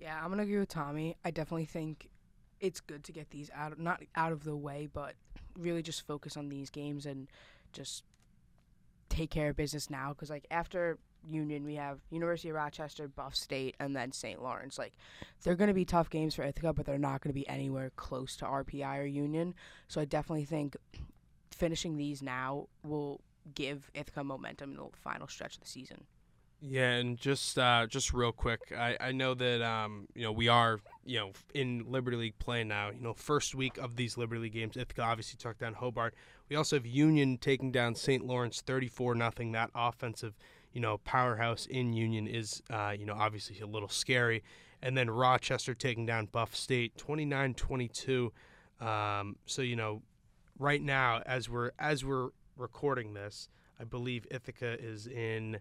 Yeah, 0.00 0.18
I'm 0.20 0.30
gonna 0.30 0.42
agree 0.42 0.58
with 0.58 0.68
Tommy. 0.68 1.16
I 1.24 1.30
definitely 1.30 1.66
think 1.66 2.08
it's 2.60 2.80
good 2.80 3.04
to 3.04 3.12
get 3.12 3.30
these 3.30 3.50
out, 3.54 3.78
not 3.78 4.02
out 4.16 4.32
of 4.32 4.44
the 4.44 4.56
way, 4.56 4.88
but 4.92 5.14
really 5.58 5.82
just 5.82 6.06
focus 6.06 6.36
on 6.36 6.48
these 6.48 6.70
games 6.70 7.06
and 7.06 7.28
just 7.72 8.02
take 9.08 9.30
care 9.30 9.50
of 9.50 9.56
business 9.56 9.90
now. 9.90 10.08
Because 10.08 10.30
like 10.30 10.46
after 10.50 10.98
Union, 11.28 11.64
we 11.64 11.74
have 11.76 12.00
University 12.10 12.48
of 12.50 12.56
Rochester, 12.56 13.08
Buff 13.08 13.34
State, 13.34 13.76
and 13.80 13.94
then 13.94 14.12
St. 14.12 14.42
Lawrence. 14.42 14.78
Like 14.78 14.94
they're 15.42 15.56
gonna 15.56 15.74
be 15.74 15.84
tough 15.84 16.10
games 16.10 16.34
for 16.34 16.42
Ithaca, 16.42 16.72
but 16.72 16.86
they're 16.86 16.98
not 16.98 17.20
gonna 17.20 17.32
be 17.32 17.48
anywhere 17.48 17.90
close 17.96 18.36
to 18.36 18.44
RPI 18.44 18.98
or 18.98 19.04
Union. 19.04 19.54
So 19.88 20.00
I 20.00 20.04
definitely 20.04 20.44
think 20.44 20.76
finishing 21.50 21.96
these 21.96 22.22
now 22.22 22.68
will 22.82 23.20
give 23.54 23.90
Ithaca 23.94 24.24
momentum 24.24 24.70
in 24.70 24.76
the 24.76 24.88
final 25.02 25.28
stretch 25.28 25.54
of 25.54 25.60
the 25.60 25.68
season. 25.68 26.04
Yeah, 26.64 26.90
and 26.92 27.18
just 27.18 27.58
uh, 27.58 27.88
just 27.88 28.12
real 28.12 28.30
quick, 28.30 28.60
I, 28.76 28.96
I 29.00 29.12
know 29.12 29.34
that 29.34 29.62
um, 29.62 30.06
you 30.14 30.22
know 30.22 30.30
we 30.30 30.46
are 30.46 30.78
you 31.04 31.18
know 31.18 31.32
in 31.54 31.84
Liberty 31.88 32.16
League 32.16 32.38
play 32.38 32.62
now. 32.62 32.90
You 32.90 33.00
know, 33.00 33.14
first 33.14 33.56
week 33.56 33.78
of 33.78 33.96
these 33.96 34.16
Liberty 34.16 34.42
League 34.42 34.52
games, 34.52 34.76
Ithaca 34.76 35.02
obviously 35.02 35.36
took 35.38 35.58
down 35.58 35.74
Hobart. 35.74 36.14
We 36.48 36.54
also 36.54 36.76
have 36.76 36.86
Union 36.86 37.36
taking 37.38 37.72
down 37.72 37.96
St. 37.96 38.24
Lawrence 38.24 38.60
thirty 38.60 38.86
four 38.86 39.16
nothing. 39.16 39.50
That 39.52 39.70
offensive 39.74 40.34
you 40.72 40.80
know 40.80 40.98
powerhouse 40.98 41.66
in 41.66 41.92
Union 41.92 42.26
is 42.26 42.62
uh, 42.70 42.94
you 42.98 43.06
know 43.06 43.14
obviously 43.14 43.60
a 43.60 43.66
little 43.66 43.88
scary. 43.88 44.42
And 44.84 44.96
then 44.96 45.08
Rochester 45.08 45.74
taking 45.74 46.06
down 46.06 46.26
Buff 46.26 46.56
State 46.56 46.96
29-22. 46.96 48.30
Um, 48.80 49.36
so 49.46 49.62
you 49.62 49.76
know, 49.76 50.02
right 50.58 50.82
now 50.82 51.22
as 51.24 51.48
we're 51.48 51.70
as 51.78 52.04
we're 52.04 52.30
recording 52.56 53.14
this, 53.14 53.48
I 53.80 53.84
believe 53.84 54.26
Ithaca 54.30 54.76
is 54.80 55.06
in 55.06 55.58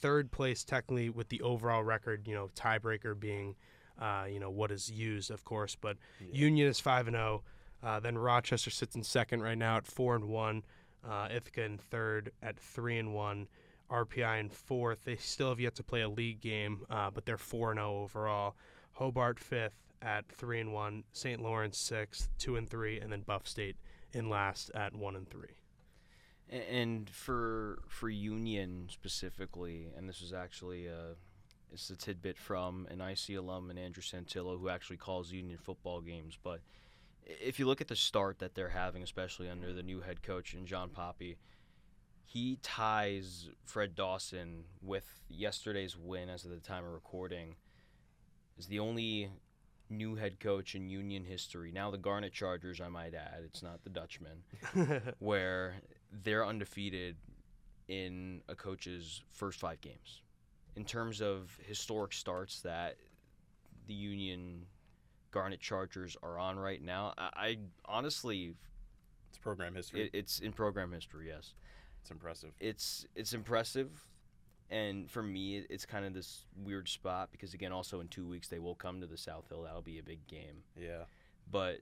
third 0.00 0.32
place 0.32 0.64
technically 0.64 1.08
with 1.08 1.28
the 1.28 1.40
overall 1.42 1.84
record. 1.84 2.26
You 2.26 2.34
know, 2.34 2.50
tiebreaker 2.56 3.18
being, 3.18 3.54
uh, 4.00 4.26
you 4.28 4.40
know, 4.40 4.50
what 4.50 4.70
is 4.72 4.90
used, 4.90 5.30
of 5.30 5.44
course. 5.44 5.76
But 5.80 5.96
Yeah. 6.20 6.34
Union 6.46 6.68
is 6.68 6.80
five 6.80 7.06
and 7.06 7.14
zero. 7.14 7.42
Uh, 7.82 8.00
then 8.00 8.16
Rochester 8.16 8.70
sits 8.70 8.96
in 8.96 9.02
second 9.02 9.42
right 9.42 9.58
now 9.58 9.76
at 9.76 9.86
four 9.86 10.16
and 10.16 10.24
one. 10.24 10.64
Uh, 11.06 11.28
Ithaca 11.30 11.62
in 11.62 11.78
third 11.78 12.32
at 12.42 12.58
three 12.58 12.98
and 12.98 13.14
one. 13.14 13.46
RPI 13.94 14.40
in 14.40 14.48
fourth. 14.48 15.04
They 15.04 15.16
still 15.16 15.50
have 15.50 15.60
yet 15.60 15.74
to 15.76 15.82
play 15.82 16.02
a 16.02 16.08
league 16.08 16.40
game, 16.40 16.84
uh, 16.90 17.10
but 17.10 17.24
they're 17.24 17.38
four 17.38 17.70
and 17.70 17.78
zero 17.78 18.02
overall. 18.02 18.56
Hobart 18.92 19.38
fifth 19.38 19.94
at 20.02 20.28
three 20.28 20.60
and 20.60 20.72
one. 20.72 21.04
St. 21.12 21.40
Lawrence 21.40 21.78
sixth, 21.78 22.28
two 22.38 22.56
and 22.56 22.68
three, 22.68 22.98
and 23.00 23.12
then 23.12 23.22
Buff 23.22 23.46
State 23.46 23.76
in 24.12 24.28
last 24.28 24.70
at 24.74 24.94
one 24.94 25.16
and 25.16 25.28
three. 25.28 25.56
And 26.50 27.08
for 27.08 27.82
for 27.88 28.08
Union 28.08 28.88
specifically, 28.90 29.88
and 29.96 30.08
this 30.08 30.20
is 30.20 30.32
actually 30.32 30.86
a, 30.86 31.16
it's 31.72 31.88
a 31.90 31.96
tidbit 31.96 32.36
from 32.36 32.86
an 32.90 33.00
IC 33.00 33.36
alum 33.38 33.70
and 33.70 33.78
Andrew 33.78 34.02
Santillo, 34.02 34.58
who 34.58 34.68
actually 34.68 34.98
calls 34.98 35.32
Union 35.32 35.58
football 35.58 36.00
games. 36.00 36.38
But 36.42 36.60
if 37.24 37.58
you 37.58 37.66
look 37.66 37.80
at 37.80 37.88
the 37.88 37.96
start 37.96 38.38
that 38.40 38.54
they're 38.54 38.68
having, 38.68 39.02
especially 39.02 39.48
under 39.48 39.72
the 39.72 39.82
new 39.82 40.00
head 40.00 40.22
coach 40.22 40.52
and 40.52 40.66
John 40.66 40.90
Poppy, 40.90 41.38
he 42.34 42.58
ties 42.64 43.48
Fred 43.64 43.94
Dawson 43.94 44.64
with 44.82 45.04
yesterday's 45.30 45.96
win 45.96 46.28
as 46.28 46.44
of 46.44 46.50
the 46.50 46.58
time 46.58 46.84
of 46.84 46.92
recording. 46.92 47.54
Is 48.58 48.66
the 48.66 48.80
only 48.80 49.30
new 49.88 50.16
head 50.16 50.40
coach 50.40 50.74
in 50.74 50.88
Union 50.88 51.24
history. 51.24 51.70
Now 51.70 51.92
the 51.92 51.98
Garnet 51.98 52.32
Chargers, 52.32 52.80
I 52.80 52.88
might 52.88 53.14
add, 53.14 53.42
it's 53.44 53.62
not 53.62 53.84
the 53.84 53.90
Dutchmen 53.90 54.42
where 55.20 55.74
they're 56.24 56.44
undefeated 56.44 57.14
in 57.86 58.42
a 58.48 58.56
coach's 58.56 59.22
first 59.30 59.60
five 59.60 59.80
games. 59.80 60.22
In 60.74 60.84
terms 60.84 61.22
of 61.22 61.56
historic 61.64 62.12
starts 62.12 62.62
that 62.62 62.96
the 63.86 63.94
Union 63.94 64.66
Garnet 65.30 65.60
Chargers 65.60 66.16
are 66.20 66.36
on 66.36 66.58
right 66.58 66.82
now, 66.82 67.14
I, 67.16 67.30
I 67.36 67.58
honestly, 67.84 68.54
It's 69.28 69.38
program 69.38 69.76
history. 69.76 70.06
it, 70.06 70.10
it's 70.14 70.40
in 70.40 70.52
program 70.52 70.90
history. 70.90 71.28
Yes, 71.28 71.54
it's 72.04 72.10
impressive. 72.10 72.52
it's 72.60 73.06
it's 73.16 73.32
impressive, 73.32 73.90
and 74.70 75.10
for 75.10 75.22
me, 75.22 75.64
it's 75.70 75.86
kind 75.86 76.04
of 76.04 76.12
this 76.14 76.44
weird 76.62 76.88
spot 76.88 77.30
because 77.32 77.54
again, 77.54 77.72
also 77.72 78.00
in 78.00 78.08
two 78.08 78.26
weeks 78.28 78.48
they 78.48 78.58
will 78.58 78.74
come 78.74 79.00
to 79.00 79.06
the 79.06 79.16
South 79.16 79.48
Hill. 79.48 79.62
That'll 79.62 79.82
be 79.82 79.98
a 79.98 80.02
big 80.02 80.26
game 80.26 80.62
Yeah. 80.76 81.04
but 81.50 81.78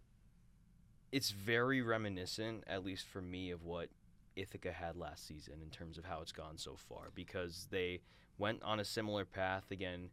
it's 1.11 1.31
very 1.31 1.83
reminiscent, 1.83 2.65
at 2.67 2.85
least 2.85 3.07
for 3.07 3.21
me, 3.21 3.51
of 3.51 3.65
what 3.65 3.89
Ithaca 4.35 4.73
had 4.73 4.97
last 4.97 5.27
season 5.27 5.55
in 5.63 5.69
terms 5.71 5.99
of 5.99 6.05
how 6.07 6.23
it's 6.23 6.33
gone 6.33 6.57
so 6.57 6.75
far 6.77 7.11
because 7.15 7.67
they 7.71 8.01
went 8.39 8.63
on 8.63 8.81
a 8.81 8.85
similar 8.85 9.25
path. 9.27 9.65
Again, 9.71 10.09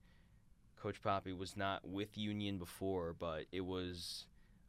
Coach 0.81 1.01
Poppy 1.01 1.31
was 1.33 1.55
not 1.55 1.87
with 1.87 2.17
Union 2.17 2.57
before, 2.57 3.15
but 3.17 3.45
it 3.51 3.61
was 3.65 4.25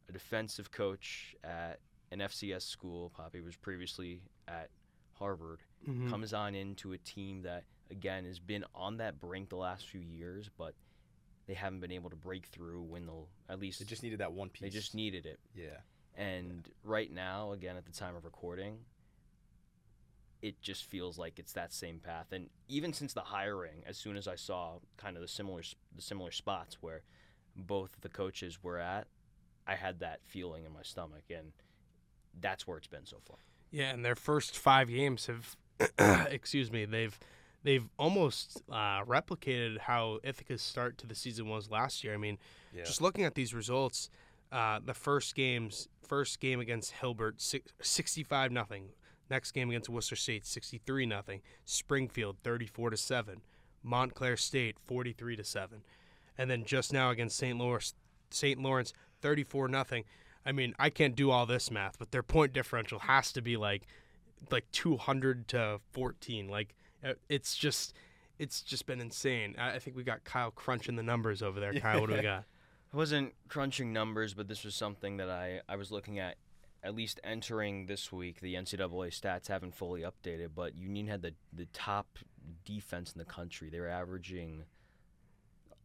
a 0.07 0.13
defensive 0.13 0.71
coach 0.71 1.35
at 1.43 1.79
an 2.11 2.19
FCS 2.19 2.61
school. 2.61 3.11
Poppy 3.15 3.41
was 3.41 3.55
previously 3.57 4.21
at 4.47 4.69
Harvard. 5.21 5.59
Mhm. 5.87 6.09
Comes 6.09 6.33
on 6.33 6.55
into 6.55 6.93
a 6.93 6.97
team 6.97 7.43
that, 7.43 7.63
again, 7.91 8.25
has 8.25 8.39
been 8.39 8.65
on 8.73 8.97
that 8.97 9.19
brink 9.19 9.49
the 9.49 9.55
last 9.55 9.87
few 9.87 10.01
years, 10.01 10.49
but 10.57 10.73
they 11.45 11.53
haven't 11.53 11.79
been 11.79 11.91
able 11.91 12.09
to 12.09 12.15
break 12.15 12.47
through, 12.47 12.81
win 12.81 13.05
the, 13.05 13.13
at 13.47 13.59
least 13.59 13.79
They 13.79 13.85
just 13.85 14.01
needed 14.03 14.19
that 14.19 14.33
one 14.33 14.49
piece. 14.49 14.61
they 14.61 14.69
just 14.69 14.95
needed 14.95 15.25
it. 15.27 15.39
Yeah. 15.53 15.81
And 16.15 16.67
right 16.83 17.11
now, 17.11 17.51
again, 17.51 17.77
at 17.77 17.85
the 17.85 17.91
time 17.91 18.15
of 18.15 18.25
recording, 18.25 18.83
it 20.41 20.59
just 20.61 20.85
feels 20.85 21.17
like 21.19 21.37
it's 21.37 21.53
that 21.53 21.71
same 21.71 21.99
path. 21.99 22.31
And 22.31 22.49
even 22.67 22.93
since 22.93 23.13
the 23.13 23.21
hiring, 23.21 23.83
as 23.85 23.97
soon 23.97 24.17
as 24.17 24.27
I 24.27 24.35
saw 24.35 24.79
kind 24.97 25.15
of 25.15 25.21
the 25.21 25.27
similar 25.27 25.61
the 25.95 26.01
similar 26.01 26.31
spots 26.31 26.81
where 26.81 27.03
both 27.55 27.91
the 28.01 28.09
coaches 28.09 28.63
were 28.63 28.79
at, 28.79 29.07
I 29.67 29.75
had 29.75 29.99
that 29.99 30.21
feeling 30.25 30.65
in 30.65 30.73
my 30.73 30.81
stomach, 30.81 31.23
and 31.29 31.53
that's 32.39 32.65
where 32.65 32.77
it's 32.77 32.87
been 32.87 33.05
so 33.05 33.17
far. 33.23 33.37
Yeah, 33.71 33.91
and 33.91 34.03
their 34.03 34.15
first 34.15 34.57
five 34.57 34.89
games 34.89 35.27
have, 35.27 35.55
excuse 36.29 36.71
me, 36.71 36.85
they've 36.85 37.17
they've 37.63 37.87
almost 37.97 38.61
uh, 38.71 39.03
replicated 39.05 39.77
how 39.79 40.19
Ithaca's 40.23 40.61
start 40.61 40.97
to 40.99 41.07
the 41.07 41.15
season 41.15 41.47
was 41.47 41.69
last 41.69 42.03
year. 42.03 42.13
I 42.13 42.17
mean, 42.17 42.37
Yeah. 42.73 42.83
just 42.83 43.01
looking 43.01 43.23
at 43.23 43.35
these 43.35 43.53
results, 43.53 44.09
uh, 44.51 44.79
the 44.83 44.93
first 44.95 45.35
games, 45.35 45.87
first 46.05 46.39
game 46.39 46.59
against 46.59 46.91
Hilbert, 46.93 47.39
six, 47.41 47.71
65 47.81 48.51
nothing. 48.51 48.89
Next 49.29 49.51
game 49.51 49.69
against 49.69 49.87
Worcester 49.89 50.15
State, 50.17 50.45
63 50.45 51.05
nothing. 51.05 51.41
Springfield, 51.63 52.37
34 52.43 52.89
to 52.89 52.97
seven. 52.97 53.41
Montclair 53.83 54.35
State, 54.37 54.77
43 54.85 55.35
to 55.37 55.43
seven, 55.43 55.81
and 56.37 56.49
then 56.51 56.65
just 56.65 56.91
now 56.93 57.09
against 57.11 57.37
St. 57.37 57.57
Lawrence, 57.57 57.93
St. 58.29 58.59
Lawrence, 58.61 58.93
34 59.21 59.67
nothing. 59.69 60.03
I 60.45 60.51
mean, 60.51 60.73
I 60.79 60.89
can't 60.89 61.15
do 61.15 61.31
all 61.31 61.45
this 61.45 61.69
math, 61.69 61.99
but 61.99 62.11
their 62.11 62.23
point 62.23 62.53
differential 62.53 62.99
has 62.99 63.31
to 63.33 63.41
be 63.41 63.57
like 63.57 63.83
like 64.49 64.69
200 64.71 65.47
to 65.49 65.79
14. 65.91 66.47
Like 66.47 66.75
uh, 67.03 67.13
it's 67.29 67.55
just 67.55 67.93
it's 68.39 68.61
just 68.61 68.85
been 68.85 68.99
insane. 68.99 69.55
I, 69.57 69.73
I 69.75 69.79
think 69.79 69.95
we 69.95 70.03
got 70.03 70.23
Kyle 70.23 70.51
crunching 70.51 70.95
the 70.95 71.03
numbers 71.03 71.41
over 71.41 71.59
there. 71.59 71.73
Kyle, 71.73 72.01
what 72.01 72.09
do 72.09 72.15
we 72.15 72.21
got? 72.23 72.45
I 72.93 72.97
wasn't 72.97 73.33
crunching 73.47 73.93
numbers, 73.93 74.33
but 74.33 74.47
this 74.47 74.65
was 74.65 74.75
something 74.75 75.17
that 75.17 75.29
I, 75.29 75.61
I 75.69 75.75
was 75.77 75.91
looking 75.91 76.19
at 76.19 76.35
at 76.83 76.95
least 76.95 77.19
entering 77.23 77.85
this 77.85 78.11
week. 78.11 78.41
The 78.41 78.55
NCAA 78.55 79.09
stats 79.09 79.47
haven't 79.47 79.75
fully 79.75 80.01
updated, 80.01 80.49
but 80.55 80.75
Union 80.75 81.07
had 81.07 81.21
the, 81.21 81.33
the 81.53 81.67
top 81.73 82.17
defense 82.65 83.13
in 83.13 83.19
the 83.19 83.25
country. 83.25 83.69
They 83.69 83.79
were 83.79 83.87
averaging 83.87 84.65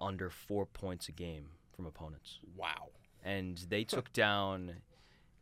under 0.01 0.31
four 0.31 0.67
points 0.67 1.09
a 1.09 1.13
game 1.13 1.51
from 1.75 1.87
opponents. 1.87 2.41
Wow. 2.57 2.91
And 3.27 3.59
they 3.69 3.83
took 3.85 4.13
down 4.13 4.77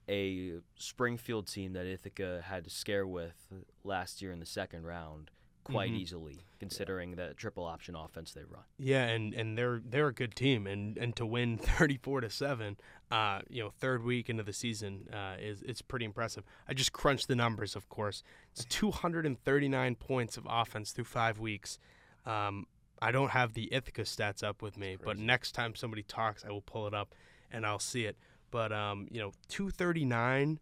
a 0.08 0.54
Springfield 0.76 1.46
team 1.46 1.72
that 1.74 1.86
Ithaca 1.86 2.42
had 2.46 2.64
to 2.64 2.70
scare 2.70 3.06
with 3.06 3.52
last 3.84 4.20
year 4.22 4.32
in 4.32 4.40
the 4.40 4.46
second 4.46 4.84
round 4.84 5.30
quite 5.64 5.90
Mhm. 5.90 5.96
easily, 5.96 6.44
considering 6.58 7.16
the 7.16 7.32
triple 7.34 7.64
option 7.64 7.94
offense 7.96 8.32
they 8.34 8.44
run. 8.44 8.64
Yeah, 8.78 9.06
and, 9.06 9.32
and 9.32 9.56
they're 9.56 9.80
they're 9.82 10.08
a 10.08 10.12
good 10.12 10.34
team, 10.36 10.66
and, 10.66 10.98
and 10.98 11.16
to 11.16 11.24
win 11.24 11.56
34 11.78 12.20
to 12.20 12.28
seven, 12.30 12.76
uh, 13.10 13.40
you 13.48 13.62
know, 13.62 13.70
third 13.70 14.02
week 14.02 14.28
into 14.28 14.42
the 14.42 14.52
season 14.52 15.08
uh, 15.10 15.36
is 15.40 15.62
it's 15.62 15.80
pretty 15.80 16.04
impressive. 16.04 16.44
I 16.68 16.74
just 16.74 16.92
crunched 16.92 17.28
the 17.28 17.34
numbers, 17.36 17.76
of 17.76 17.88
course. 17.88 18.22
It's 18.52 18.66
239 18.66 19.94
points 19.96 20.36
of 20.36 20.46
offense 20.48 20.92
through 20.92 21.04
five 21.04 21.38
weeks. 21.38 21.78
Um, 22.26 22.66
I 23.00 23.10
don't 23.10 23.30
have 23.30 23.54
the 23.54 23.72
Ithaca 23.72 24.02
stats 24.02 24.42
up 24.42 24.60
with 24.62 24.76
me, 24.76 24.96
but 25.02 25.18
next 25.18 25.52
time 25.52 25.74
somebody 25.74 26.02
talks, 26.02 26.44
I 26.44 26.50
will 26.50 26.62
pull 26.62 26.86
it 26.86 26.92
up 26.94 27.14
and 27.54 27.64
I'll 27.64 27.78
see 27.78 28.04
it. 28.04 28.16
But 28.50 28.72
um, 28.72 29.08
you 29.10 29.20
know, 29.20 29.32
239 29.48 30.58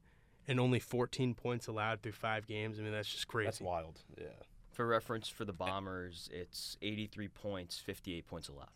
and 0.49 0.61
only 0.61 0.79
14 0.79 1.35
points 1.35 1.67
allowed 1.67 2.03
through 2.03 2.13
five 2.13 2.47
games. 2.47 2.79
I 2.79 2.83
mean, 2.83 2.93
that's 2.93 3.11
just 3.13 3.29
crazy. 3.29 3.47
That's 3.47 3.61
wild. 3.61 4.01
Yeah. 4.19 4.27
For 4.71 4.87
reference, 4.87 5.29
for 5.29 5.45
the 5.45 5.53
Bombers, 5.53 6.31
it's 6.33 6.77
83 6.83 7.29
points, 7.29 7.79
58 7.79 8.27
points 8.27 8.49
allowed. 8.49 8.71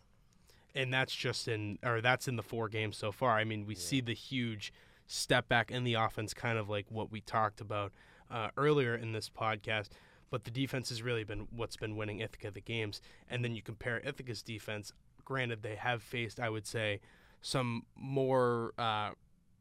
and 0.74 0.92
that's 0.92 1.14
just 1.14 1.48
in 1.48 1.78
or 1.82 2.00
that's 2.02 2.28
in 2.28 2.36
the 2.36 2.42
four 2.42 2.68
games 2.68 2.96
so 2.98 3.10
far. 3.12 3.36
I 3.38 3.44
mean, 3.44 3.64
we 3.66 3.74
see 3.74 4.00
the 4.02 4.12
huge 4.12 4.72
step 5.06 5.48
back 5.48 5.70
in 5.70 5.84
the 5.84 5.94
offense, 5.94 6.34
kind 6.34 6.58
of 6.58 6.68
like 6.68 6.86
what 6.90 7.10
we 7.10 7.20
talked 7.22 7.60
about 7.62 7.92
uh, 8.30 8.48
earlier 8.56 8.94
in 8.94 9.12
this 9.12 9.30
podcast. 9.30 9.88
But 10.28 10.44
the 10.44 10.50
defense 10.50 10.88
has 10.90 11.02
really 11.02 11.24
been 11.24 11.46
what's 11.54 11.76
been 11.76 11.96
winning 11.96 12.18
Ithaca 12.18 12.50
the 12.50 12.60
games. 12.60 13.00
And 13.30 13.42
then 13.44 13.54
you 13.54 13.62
compare 13.62 14.00
Ithaca's 14.04 14.42
defense. 14.42 14.92
Granted, 15.24 15.62
they 15.62 15.76
have 15.76 16.02
faced, 16.02 16.40
I 16.40 16.50
would 16.50 16.66
say, 16.66 17.00
some 17.42 17.84
more, 17.96 18.72
uh, 18.78 19.10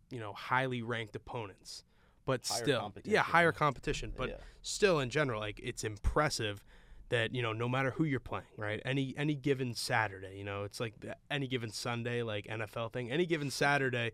you 0.09 0.19
know, 0.19 0.33
highly 0.33 0.81
ranked 0.81 1.15
opponents. 1.15 1.83
But 2.25 2.47
Higher 2.47 2.63
still, 2.63 2.93
yeah, 3.03 3.21
higher 3.21 3.51
competition. 3.51 4.11
But 4.15 4.29
yeah. 4.29 4.35
still 4.63 4.99
in 4.99 5.11
general 5.11 5.39
like 5.39 5.59
it's 5.63 5.83
impressive 5.83 6.63
that 7.09 7.35
you 7.35 7.41
know 7.41 7.53
no 7.53 7.69
matter 7.69 7.91
who 7.91 8.03
you're 8.03 8.19
playing 8.19 8.45
right 8.57 8.81
any 8.83 9.13
any 9.17 9.35
given 9.35 9.73
saturday 9.73 10.37
you 10.37 10.43
know 10.43 10.63
it's 10.63 10.79
like 10.79 10.99
the, 11.01 11.15
any 11.29 11.47
given 11.47 11.69
sunday 11.71 12.23
like 12.23 12.45
nfl 12.47 12.91
thing 12.91 13.11
any 13.11 13.25
given 13.25 13.51
saturday 13.51 14.11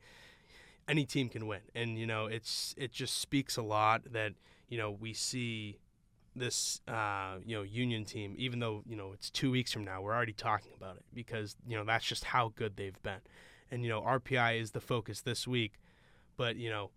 any 0.87 1.05
team 1.05 1.29
can 1.29 1.47
win 1.47 1.61
and 1.73 1.97
you 1.97 2.05
know 2.05 2.25
it's 2.25 2.75
it 2.77 2.91
just 2.91 3.19
speaks 3.19 3.55
a 3.57 3.61
lot 3.61 4.01
that 4.11 4.33
you 4.67 4.77
know 4.77 4.91
we 4.91 5.13
see 5.13 5.77
this 6.35 6.79
uh, 6.87 7.35
you 7.45 7.55
know 7.55 7.61
union 7.61 8.05
team 8.05 8.33
even 8.37 8.59
though 8.59 8.83
you 8.85 8.95
know 8.95 9.11
it's 9.13 9.29
two 9.29 9.51
weeks 9.51 9.71
from 9.71 9.83
now 9.83 10.01
we're 10.01 10.13
already 10.13 10.33
talking 10.33 10.71
about 10.75 10.95
it 10.95 11.03
because 11.13 11.55
you 11.67 11.77
know 11.77 11.83
that's 11.83 12.05
just 12.05 12.23
how 12.23 12.51
good 12.55 12.77
they've 12.77 13.01
been 13.03 13.19
and 13.71 13.83
you 13.83 13.89
know 13.89 14.01
rpi 14.01 14.59
is 14.59 14.71
the 14.71 14.81
focus 14.81 15.21
this 15.21 15.47
week 15.47 15.79
but 16.37 16.55
you 16.55 16.69
know 16.69 16.91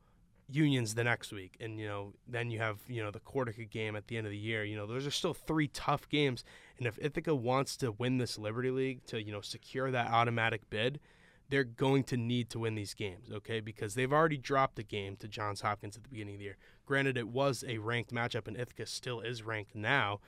unions 0.48 0.94
the 0.94 1.04
next 1.04 1.32
week. 1.32 1.56
And 1.60 1.78
you 1.78 1.87
know 1.87 2.12
then 2.28 2.50
you 2.50 2.58
have 2.58 2.78
you 2.88 3.02
know 3.02 3.10
the 3.10 3.20
Cortaca 3.20 3.68
game 3.68 3.96
at 3.96 4.08
the 4.08 4.16
end 4.16 4.26
of 4.26 4.30
the 4.30 4.38
year. 4.38 4.64
You 4.64 4.76
know 4.76 4.87
those 4.87 5.06
are 5.06 5.10
still 5.10 5.34
three 5.34 5.68
tough 5.68 6.08
games. 6.08 6.44
And 6.78 6.87
if 6.87 6.98
Ithaca 7.00 7.34
wants 7.34 7.76
to 7.78 7.92
win 7.92 8.18
this 8.18 8.38
Liberty 8.38 8.70
League 8.70 9.04
to 9.06 9.22
you 9.22 9.32
know 9.32 9.40
secure 9.40 9.90
that 9.90 10.10
automatic 10.10 10.68
bid 10.70 11.00
they're 11.50 11.62
going 11.62 12.02
to 12.02 12.16
need 12.16 12.48
to 12.48 12.58
win 12.58 12.74
these 12.74 12.94
games 12.94 13.30
okay? 13.30 13.60
Because 13.60 13.94
they've 13.94 14.12
already 14.12 14.38
dropped 14.38 14.78
a 14.78 14.82
game 14.82 15.14
to 15.16 15.28
Johns 15.28 15.60
Hopkins 15.60 15.94
at 15.94 16.02
the 16.02 16.08
beginning 16.08 16.37
of 16.37 16.38
the 16.38 16.44
year. 16.46 16.56
Granted 16.87 17.18
it 17.18 17.28
was 17.28 17.62
a 17.68 17.76
ranked 17.76 18.14
matchup 18.14 18.48
and 18.48 18.56
Ithaca 18.56 18.87
still 18.87 19.20
is 19.20 19.42
ranked 19.42 19.74
now. 19.74 20.20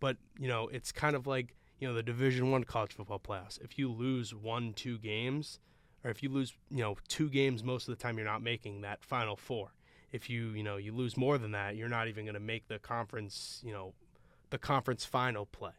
But 0.00 0.18
you 0.38 0.48
know 0.48 0.68
it's 0.68 0.92
kind 0.92 1.16
of 1.16 1.26
like 1.26 1.54
you 1.78 1.88
know 1.88 1.94
the 1.94 2.02
division 2.02 2.50
1 2.50 2.64
college 2.64 2.92
football 2.92 3.18
playoffs. 3.18 3.60
If 3.60 3.78
you 3.78 3.90
lose 3.90 4.34
one 4.34 4.72
two 4.72 4.98
games 4.98 5.58
or 6.04 6.10
if 6.10 6.22
you 6.22 6.28
lose, 6.28 6.54
you 6.70 6.82
know, 6.82 6.96
two 7.08 7.28
games 7.28 7.62
most 7.62 7.88
of 7.88 7.96
the 7.96 8.02
time, 8.02 8.16
you're 8.16 8.26
not 8.26 8.42
making 8.42 8.80
that 8.82 9.04
final 9.04 9.36
four. 9.36 9.72
If 10.10 10.28
you, 10.28 10.50
you 10.50 10.62
know, 10.62 10.76
you 10.76 10.92
lose 10.92 11.16
more 11.16 11.38
than 11.38 11.52
that, 11.52 11.76
you're 11.76 11.88
not 11.88 12.08
even 12.08 12.24
going 12.24 12.34
to 12.34 12.40
make 12.40 12.68
the 12.68 12.78
conference, 12.78 13.62
you 13.64 13.72
know, 13.72 13.94
the 14.50 14.58
conference 14.58 15.04
final 15.04 15.46
play. 15.46 15.72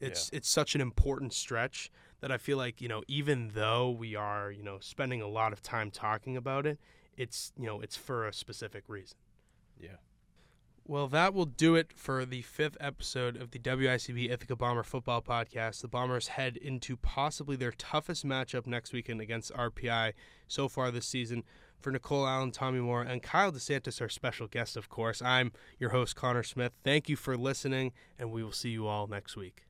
It's 0.00 0.30
it's 0.32 0.48
such 0.48 0.74
an 0.74 0.80
important 0.80 1.32
stretch 1.32 1.90
that 2.20 2.32
I 2.32 2.36
feel 2.36 2.56
like, 2.56 2.80
you 2.80 2.88
know, 2.88 3.04
even 3.06 3.52
though 3.54 3.88
we 3.90 4.16
are, 4.16 4.50
you 4.50 4.64
know, 4.64 4.78
spending 4.80 5.22
a 5.22 5.28
lot 5.28 5.52
of 5.52 5.62
time 5.62 5.92
talking 5.92 6.36
about 6.36 6.66
it, 6.66 6.80
it's, 7.16 7.52
you 7.56 7.66
know, 7.66 7.80
it's 7.80 7.96
for 7.96 8.26
a 8.26 8.32
specific 8.32 8.82
reason. 8.88 9.16
Yeah. 9.80 9.98
Well, 10.84 11.06
that 11.08 11.32
will 11.32 11.46
do 11.46 11.76
it 11.76 11.92
for 11.94 12.24
the 12.24 12.42
fifth 12.42 12.76
episode 12.80 13.40
of 13.40 13.52
the 13.52 13.60
WICB 13.60 14.30
Ithaca 14.30 14.56
Bomber 14.56 14.82
Football 14.82 15.22
Podcast. 15.22 15.80
The 15.80 15.86
Bombers 15.88 16.28
head 16.28 16.56
into 16.56 16.96
possibly 16.96 17.54
their 17.54 17.70
toughest 17.70 18.26
matchup 18.26 18.66
next 18.66 18.92
weekend 18.92 19.20
against 19.20 19.54
RPI 19.54 20.12
so 20.48 20.68
far 20.68 20.90
this 20.90 21.06
season. 21.06 21.44
For 21.80 21.92
Nichole 21.92 22.28
Allan, 22.28 22.50
Tommy 22.50 22.80
Mauro, 22.80 23.06
and 23.06 23.22
Kyle 23.22 23.52
DeSantis, 23.52 24.00
our 24.00 24.08
special 24.08 24.48
guest, 24.48 24.76
of 24.76 24.88
course, 24.88 25.22
I'm 25.22 25.52
your 25.78 25.90
host, 25.90 26.16
Connor 26.16 26.42
Smith. 26.42 26.72
Thank 26.84 27.08
you 27.08 27.16
for 27.16 27.36
listening, 27.36 27.92
and 28.18 28.32
we 28.32 28.42
will 28.42 28.52
see 28.52 28.70
you 28.70 28.86
all 28.86 29.06
next 29.06 29.36
week. 29.36 29.64